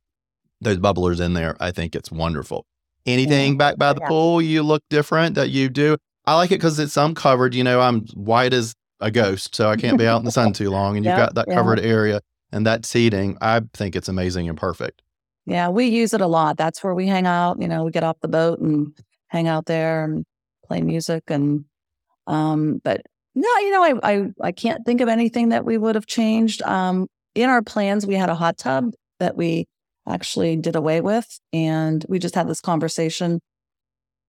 those 0.59 0.77
bubblers 0.77 1.21
in 1.21 1.33
there. 1.33 1.55
I 1.59 1.71
think 1.71 1.95
it's 1.95 2.11
wonderful. 2.11 2.65
Anything 3.05 3.53
yeah. 3.53 3.57
back 3.57 3.77
by 3.77 3.93
the 3.93 4.01
yeah. 4.01 4.07
pool 4.07 4.41
you 4.41 4.63
look 4.63 4.83
different 4.89 5.35
that 5.35 5.49
you 5.49 5.69
do? 5.69 5.97
I 6.25 6.35
like 6.35 6.51
it 6.51 6.55
because 6.55 6.77
it's 6.77 6.93
some 6.93 7.15
covered. 7.15 7.55
You 7.55 7.63
know, 7.63 7.79
I'm 7.79 8.01
white 8.07 8.53
as 8.53 8.75
a 8.99 9.09
ghost, 9.09 9.55
so 9.55 9.69
I 9.69 9.77
can't 9.77 9.97
be 9.97 10.05
out 10.05 10.19
in 10.19 10.25
the 10.25 10.31
sun 10.31 10.53
too 10.53 10.69
long. 10.69 10.97
And 10.97 11.05
you've 11.05 11.15
got 11.15 11.35
that 11.35 11.47
covered 11.49 11.79
area 11.79 12.21
and 12.51 12.65
that 12.67 12.85
seating. 12.85 13.37
I 13.41 13.61
think 13.73 13.95
it's 13.95 14.09
amazing 14.09 14.49
and 14.49 14.57
perfect. 14.57 15.01
Yeah, 15.45 15.69
we 15.69 15.85
use 15.87 16.13
it 16.13 16.21
a 16.21 16.27
lot. 16.27 16.57
That's 16.57 16.83
where 16.83 16.93
we 16.93 17.07
hang 17.07 17.25
out. 17.25 17.61
You 17.61 17.67
know, 17.67 17.83
we 17.83 17.91
get 17.91 18.03
off 18.03 18.19
the 18.21 18.27
boat 18.27 18.59
and 18.59 18.93
hang 19.27 19.47
out 19.47 19.65
there 19.65 20.03
and 20.03 20.25
play 20.67 20.81
music. 20.81 21.23
And 21.27 21.65
um, 22.27 22.81
but 22.83 23.01
no, 23.39 23.57
you 23.59 23.71
know, 23.71 23.83
I 23.83 24.11
I, 24.11 24.31
I 24.41 24.51
can't 24.51 24.85
think 24.85 24.99
of 24.99 25.07
anything 25.07 25.49
that 25.49 25.63
we 25.63 25.77
would 25.77 25.95
have 25.95 26.05
changed. 26.05 26.61
Um, 26.63 27.07
in 27.35 27.49
our 27.49 27.61
plans, 27.61 28.05
we 28.05 28.15
had 28.15 28.29
a 28.29 28.35
hot 28.35 28.57
tub 28.57 28.91
that 29.19 29.37
we 29.37 29.65
actually 30.07 30.57
did 30.57 30.75
away 30.75 30.99
with, 30.99 31.39
and 31.53 32.05
we 32.09 32.19
just 32.19 32.35
had 32.35 32.49
this 32.49 32.59
conversation. 32.59 33.39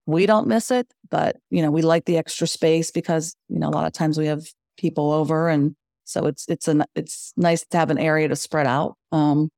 We 0.06 0.26
don't 0.26 0.46
miss 0.46 0.70
it, 0.70 0.86
but 1.10 1.36
you 1.50 1.60
know, 1.60 1.72
we 1.72 1.82
like 1.82 2.04
the 2.04 2.18
extra 2.18 2.46
space 2.46 2.92
because 2.92 3.34
you 3.48 3.58
know 3.58 3.68
a 3.68 3.70
lot 3.70 3.86
of 3.86 3.92
times 3.92 4.16
we 4.16 4.26
have 4.26 4.44
people 4.76 5.10
over, 5.10 5.48
and 5.48 5.74
so 6.04 6.26
it's 6.26 6.46
it's 6.48 6.68
a 6.68 6.84
it's 6.94 7.32
nice 7.36 7.66
to 7.66 7.78
have 7.78 7.90
an 7.90 7.98
area 7.98 8.28
to 8.28 8.36
spread 8.36 8.66
out. 8.68 8.94
Um, 9.10 9.50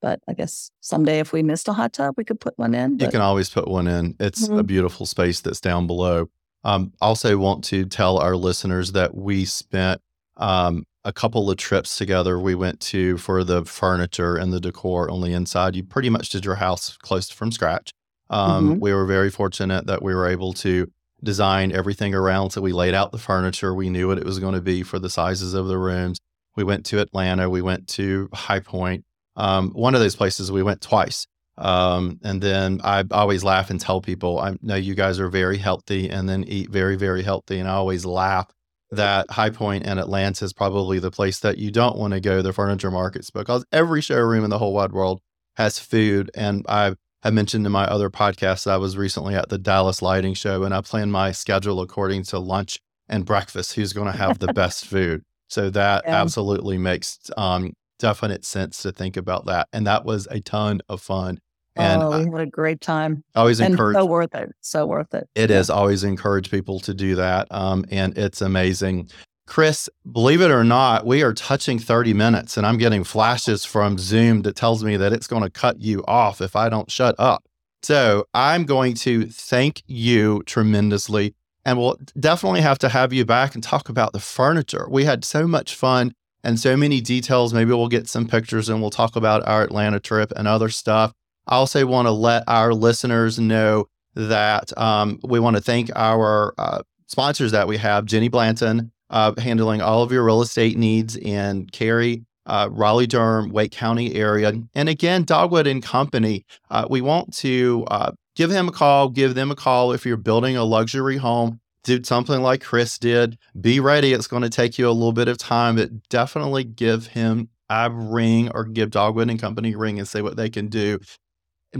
but 0.00 0.20
I 0.26 0.32
guess 0.32 0.70
someday 0.80 1.18
if 1.18 1.34
we 1.34 1.42
missed 1.42 1.68
a 1.68 1.74
hot 1.74 1.92
tub, 1.92 2.14
we 2.16 2.24
could 2.24 2.40
put 2.40 2.58
one 2.58 2.74
in. 2.74 2.96
But... 2.96 3.04
You 3.04 3.10
can 3.10 3.20
always 3.20 3.50
put 3.50 3.68
one 3.68 3.88
in. 3.88 4.16
It's 4.18 4.48
mm-hmm. 4.48 4.58
a 4.58 4.62
beautiful 4.62 5.04
space 5.04 5.40
that's 5.40 5.60
down 5.60 5.86
below. 5.86 6.30
Um, 6.66 6.92
also, 7.00 7.38
want 7.38 7.62
to 7.66 7.84
tell 7.84 8.18
our 8.18 8.34
listeners 8.34 8.90
that 8.92 9.14
we 9.14 9.44
spent 9.44 10.00
um, 10.36 10.84
a 11.04 11.12
couple 11.12 11.48
of 11.48 11.56
trips 11.58 11.96
together. 11.96 12.40
We 12.40 12.56
went 12.56 12.80
to 12.80 13.18
for 13.18 13.44
the 13.44 13.64
furniture 13.64 14.34
and 14.34 14.52
the 14.52 14.58
decor 14.58 15.08
on 15.08 15.20
the 15.20 15.32
inside. 15.32 15.76
You 15.76 15.84
pretty 15.84 16.10
much 16.10 16.30
did 16.30 16.44
your 16.44 16.56
house 16.56 16.96
close 16.96 17.30
from 17.30 17.52
scratch. 17.52 17.92
Um, 18.30 18.70
mm-hmm. 18.70 18.80
We 18.80 18.92
were 18.92 19.06
very 19.06 19.30
fortunate 19.30 19.86
that 19.86 20.02
we 20.02 20.12
were 20.12 20.26
able 20.26 20.52
to 20.54 20.90
design 21.22 21.70
everything 21.70 22.16
around. 22.16 22.50
So 22.50 22.60
we 22.60 22.72
laid 22.72 22.94
out 22.94 23.12
the 23.12 23.18
furniture. 23.18 23.72
We 23.72 23.88
knew 23.88 24.08
what 24.08 24.18
it 24.18 24.24
was 24.24 24.40
going 24.40 24.54
to 24.54 24.60
be 24.60 24.82
for 24.82 24.98
the 24.98 25.08
sizes 25.08 25.54
of 25.54 25.68
the 25.68 25.78
rooms. 25.78 26.18
We 26.56 26.64
went 26.64 26.84
to 26.86 26.98
Atlanta. 26.98 27.48
We 27.48 27.62
went 27.62 27.86
to 27.90 28.28
High 28.34 28.60
Point. 28.60 29.04
Um, 29.36 29.70
one 29.70 29.94
of 29.94 30.00
those 30.00 30.16
places 30.16 30.50
we 30.50 30.64
went 30.64 30.80
twice. 30.80 31.28
Um, 31.58 32.20
and 32.22 32.42
then 32.42 32.80
I 32.84 33.04
always 33.10 33.42
laugh 33.42 33.70
and 33.70 33.80
tell 33.80 34.00
people, 34.00 34.38
I 34.38 34.56
know 34.60 34.74
you 34.74 34.94
guys 34.94 35.18
are 35.18 35.28
very 35.28 35.58
healthy 35.58 36.10
and 36.10 36.28
then 36.28 36.44
eat 36.44 36.70
very, 36.70 36.96
very 36.96 37.22
healthy. 37.22 37.58
And 37.58 37.68
I 37.68 37.74
always 37.74 38.04
laugh 38.04 38.48
that 38.90 39.30
High 39.30 39.50
Point 39.50 39.86
and 39.86 39.98
Atlanta 39.98 40.44
is 40.44 40.52
probably 40.52 40.98
the 40.98 41.10
place 41.10 41.40
that 41.40 41.58
you 41.58 41.70
don't 41.70 41.96
want 41.96 42.12
to 42.12 42.20
go, 42.20 42.42
the 42.42 42.52
furniture 42.52 42.90
markets, 42.90 43.30
because 43.30 43.64
every 43.72 44.00
showroom 44.00 44.44
in 44.44 44.50
the 44.50 44.58
whole 44.58 44.74
wide 44.74 44.92
world 44.92 45.20
has 45.56 45.78
food. 45.78 46.30
And 46.34 46.64
I 46.68 46.94
have 47.22 47.34
mentioned 47.34 47.66
in 47.66 47.72
my 47.72 47.86
other 47.86 48.10
podcasts, 48.10 48.70
I 48.70 48.76
was 48.76 48.96
recently 48.96 49.34
at 49.34 49.48
the 49.48 49.58
Dallas 49.58 50.02
Lighting 50.02 50.34
Show 50.34 50.62
and 50.62 50.74
I 50.74 50.82
plan 50.82 51.10
my 51.10 51.32
schedule 51.32 51.80
according 51.80 52.24
to 52.24 52.38
lunch 52.38 52.78
and 53.08 53.24
breakfast, 53.24 53.74
who's 53.74 53.92
going 53.92 54.10
to 54.10 54.18
have 54.18 54.38
the 54.38 54.52
best 54.52 54.84
food. 54.86 55.22
So 55.48 55.70
that 55.70 56.04
yeah. 56.06 56.20
absolutely 56.20 56.76
makes 56.76 57.18
um, 57.36 57.72
definite 57.98 58.44
sense 58.44 58.82
to 58.82 58.92
think 58.92 59.16
about 59.16 59.46
that. 59.46 59.68
And 59.72 59.86
that 59.86 60.04
was 60.04 60.26
a 60.30 60.40
ton 60.40 60.80
of 60.88 61.00
fun. 61.00 61.38
And 61.76 62.02
oh, 62.02 62.18
we 62.18 62.30
had 62.30 62.48
a 62.48 62.50
great 62.50 62.80
time. 62.80 63.22
Always 63.34 63.60
and 63.60 63.72
encourage. 63.72 63.96
So 63.96 64.06
worth 64.06 64.34
it. 64.34 64.50
So 64.60 64.86
worth 64.86 65.14
it. 65.14 65.28
It 65.34 65.50
yeah. 65.50 65.58
is 65.58 65.70
always 65.70 66.04
encourage 66.04 66.50
people 66.50 66.80
to 66.80 66.94
do 66.94 67.14
that. 67.16 67.46
Um, 67.50 67.84
and 67.90 68.16
it's 68.16 68.40
amazing. 68.40 69.10
Chris, 69.46 69.88
believe 70.10 70.40
it 70.40 70.50
or 70.50 70.64
not, 70.64 71.06
we 71.06 71.22
are 71.22 71.32
touching 71.32 71.78
30 71.78 72.14
minutes 72.14 72.56
and 72.56 72.66
I'm 72.66 72.78
getting 72.78 73.04
flashes 73.04 73.64
from 73.64 73.96
Zoom 73.96 74.42
that 74.42 74.56
tells 74.56 74.82
me 74.82 74.96
that 74.96 75.12
it's 75.12 75.28
going 75.28 75.44
to 75.44 75.50
cut 75.50 75.80
you 75.80 76.02
off 76.08 76.40
if 76.40 76.56
I 76.56 76.68
don't 76.68 76.90
shut 76.90 77.14
up. 77.18 77.44
So 77.82 78.26
I'm 78.34 78.64
going 78.64 78.94
to 78.94 79.26
thank 79.26 79.82
you 79.86 80.42
tremendously. 80.46 81.34
And 81.64 81.78
we'll 81.78 81.98
definitely 82.18 82.60
have 82.60 82.78
to 82.78 82.88
have 82.88 83.12
you 83.12 83.24
back 83.24 83.54
and 83.54 83.62
talk 83.62 83.88
about 83.88 84.12
the 84.12 84.20
furniture. 84.20 84.86
We 84.88 85.04
had 85.04 85.24
so 85.24 85.46
much 85.46 85.74
fun 85.74 86.12
and 86.42 86.58
so 86.60 86.76
many 86.76 87.00
details. 87.00 87.52
Maybe 87.52 87.72
we'll 87.72 87.88
get 87.88 88.08
some 88.08 88.26
pictures 88.26 88.68
and 88.68 88.80
we'll 88.80 88.90
talk 88.90 89.16
about 89.16 89.46
our 89.46 89.62
Atlanta 89.62 90.00
trip 90.00 90.32
and 90.36 90.46
other 90.46 90.68
stuff. 90.68 91.12
I 91.46 91.56
also 91.56 91.86
want 91.86 92.06
to 92.06 92.12
let 92.12 92.44
our 92.46 92.74
listeners 92.74 93.38
know 93.38 93.88
that 94.14 94.76
um, 94.78 95.20
we 95.22 95.40
want 95.40 95.56
to 95.56 95.62
thank 95.62 95.90
our 95.94 96.54
uh, 96.58 96.82
sponsors 97.06 97.52
that 97.52 97.68
we 97.68 97.76
have 97.76 98.06
Jenny 98.06 98.28
Blanton, 98.28 98.90
uh, 99.10 99.32
handling 99.38 99.80
all 99.80 100.02
of 100.02 100.10
your 100.10 100.24
real 100.24 100.42
estate 100.42 100.76
needs 100.76 101.16
in 101.16 101.66
Cary, 101.68 102.24
uh, 102.46 102.68
Raleigh, 102.70 103.06
Durham, 103.06 103.50
Wake 103.50 103.72
County 103.72 104.14
area. 104.14 104.52
And 104.74 104.88
again, 104.88 105.24
Dogwood 105.24 105.66
and 105.66 105.82
Company, 105.82 106.44
uh, 106.70 106.86
we 106.88 107.00
want 107.00 107.32
to 107.34 107.84
uh, 107.88 108.12
give 108.34 108.50
him 108.50 108.68
a 108.68 108.72
call, 108.72 109.08
give 109.08 109.34
them 109.34 109.50
a 109.50 109.56
call 109.56 109.92
if 109.92 110.06
you're 110.06 110.16
building 110.16 110.56
a 110.56 110.64
luxury 110.64 111.18
home 111.18 111.60
do 111.86 112.02
something 112.02 112.42
like 112.42 112.62
Chris 112.62 112.98
did. 112.98 113.38
Be 113.58 113.78
ready. 113.80 114.12
It's 114.12 114.26
going 114.26 114.42
to 114.42 114.50
take 114.50 114.76
you 114.76 114.88
a 114.88 114.90
little 114.90 115.12
bit 115.12 115.28
of 115.28 115.38
time, 115.38 115.76
but 115.76 116.08
definitely 116.08 116.64
give 116.64 117.06
him 117.06 117.48
a 117.70 117.90
ring 117.90 118.50
or 118.52 118.64
give 118.64 118.90
Dogwood 118.90 119.30
and 119.30 119.40
Company 119.40 119.72
a 119.72 119.78
ring 119.78 119.98
and 119.98 120.06
say 120.06 120.20
what 120.20 120.36
they 120.36 120.50
can 120.50 120.66
do. 120.66 120.98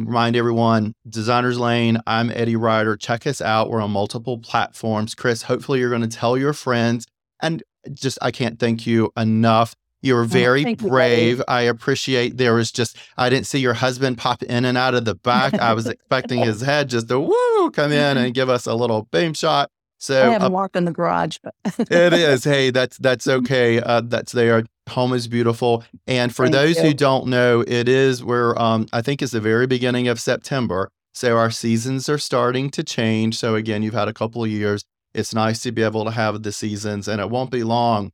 Remind 0.04 0.37
everyone, 0.37 0.94
Designers 1.09 1.59
Lane, 1.59 1.98
I'm 2.06 2.30
Eddie 2.30 2.56
Ryder. 2.56 2.96
Check 2.96 3.26
us 3.26 3.40
out. 3.40 3.70
We're 3.70 3.80
on 3.80 3.90
multiple 3.90 4.38
platforms. 4.38 5.14
Chris, 5.14 5.42
hopefully 5.42 5.80
you're 5.80 5.88
going 5.88 6.02
to 6.02 6.09
tell 6.09 6.37
your 6.37 6.52
friends. 6.52 7.06
And 7.40 7.62
just, 7.94 8.18
I 8.20 8.30
can't 8.30 8.59
thank 8.59 8.87
you 8.87 9.11
enough. 9.16 9.74
You're 10.02 10.22
oh, 10.22 10.26
very 10.26 10.66
oh, 10.66 10.74
brave. 10.74 11.38
You, 11.38 11.44
I 11.48 11.62
appreciate 11.62 12.37
there 12.37 12.54
was 12.54 12.70
just, 12.70 12.98
I 13.16 13.30
didn't 13.30 13.46
see 13.46 13.59
your 13.59 13.72
husband 13.72 14.18
pop 14.18 14.42
in 14.42 14.66
and 14.66 14.76
out 14.76 14.94
of 14.94 15.06
the 15.06 15.14
back. 15.14 15.54
I 15.54 15.72
was 15.72 15.87
expecting 15.87 16.40
his 16.40 16.61
head 16.62 16.90
just 16.90 17.09
to 17.09 17.18
woo 17.18 17.70
come 17.70 17.90
in 17.90 18.18
and 18.18 18.35
give 18.35 18.50
us 18.50 18.66
a 18.66 18.74
little 18.74 19.09
beam 19.11 19.32
shot. 19.32 19.70
So 19.98 20.28
I 20.28 20.32
haven't 20.32 20.48
uh, 20.48 20.50
walked 20.50 20.76
in 20.76 20.85
the 20.85 20.92
garage, 20.92 21.38
but 21.42 21.54
it 21.64 22.12
is. 22.12 22.44
Hey, 22.44 22.70
that's 22.70 22.98
that's 22.98 23.26
okay. 23.26 23.80
Uh, 23.80 24.02
that's 24.04 24.32
there. 24.32 24.64
Home 24.90 25.12
is 25.12 25.29
beautiful. 25.29 25.85
And 26.07 26.35
for 26.35 26.44
Thank 26.44 26.55
those 26.55 26.77
you. 26.77 26.85
who 26.85 26.94
don't 26.94 27.27
know, 27.27 27.64
it 27.66 27.88
is 27.88 28.22
where 28.22 28.61
um, 28.61 28.87
I 28.92 29.03
think 29.03 29.22
it's 29.22 29.33
the 29.33 29.40
very 29.40 29.66
beginning 29.66 30.09
of 30.09 30.20
September. 30.20 30.90
So 31.12 31.37
our 31.37 31.51
seasons 31.51 32.09
are 32.09 32.18
starting 32.18 32.70
to 32.70 32.85
change. 32.85 33.38
So 33.38 33.55
again, 33.55 33.83
you've 33.83 33.94
had 33.94 34.09
a 34.09 34.12
couple 34.12 34.44
of 34.44 34.51
years. 34.51 34.85
It's 35.14 35.35
nice 35.35 35.61
to 35.61 35.72
be 35.72 35.83
able 35.83 36.05
to 36.05 36.11
have 36.11 36.42
the 36.42 36.53
seasons, 36.53 37.09
and 37.09 37.22
it 37.22 37.31
won't 37.31 37.51
be 37.51 37.64
long 37.64 38.12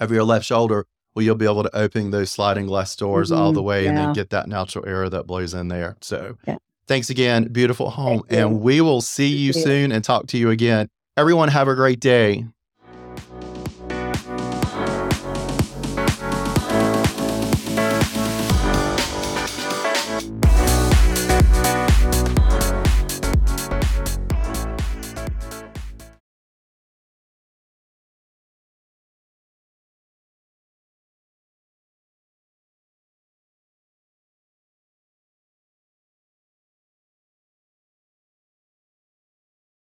over 0.00 0.14
your 0.14 0.24
left 0.24 0.46
shoulder 0.46 0.86
where 1.12 1.24
you'll 1.24 1.34
be 1.34 1.44
able 1.44 1.62
to 1.62 1.76
open 1.76 2.10
those 2.10 2.30
sliding 2.30 2.66
glass 2.66 2.96
doors 2.96 3.30
mm-hmm. 3.30 3.40
all 3.40 3.52
the 3.52 3.62
way 3.62 3.84
yeah. 3.84 3.88
and 3.90 3.98
then 3.98 4.12
get 4.12 4.30
that 4.30 4.48
natural 4.48 4.86
air 4.86 5.08
that 5.08 5.26
blows 5.26 5.52
in 5.52 5.68
there. 5.68 5.96
So 6.00 6.38
yeah. 6.46 6.56
thanks 6.86 7.10
again. 7.10 7.48
Beautiful 7.52 7.90
home. 7.90 8.22
And 8.30 8.60
we 8.60 8.80
will 8.80 9.00
see 9.00 9.28
you, 9.28 9.46
you 9.46 9.52
soon 9.52 9.92
and 9.92 10.02
talk 10.02 10.26
to 10.28 10.38
you 10.38 10.50
again. 10.50 10.88
Everyone, 11.16 11.48
have 11.48 11.68
a 11.68 11.74
great 11.74 12.00
day. 12.00 12.46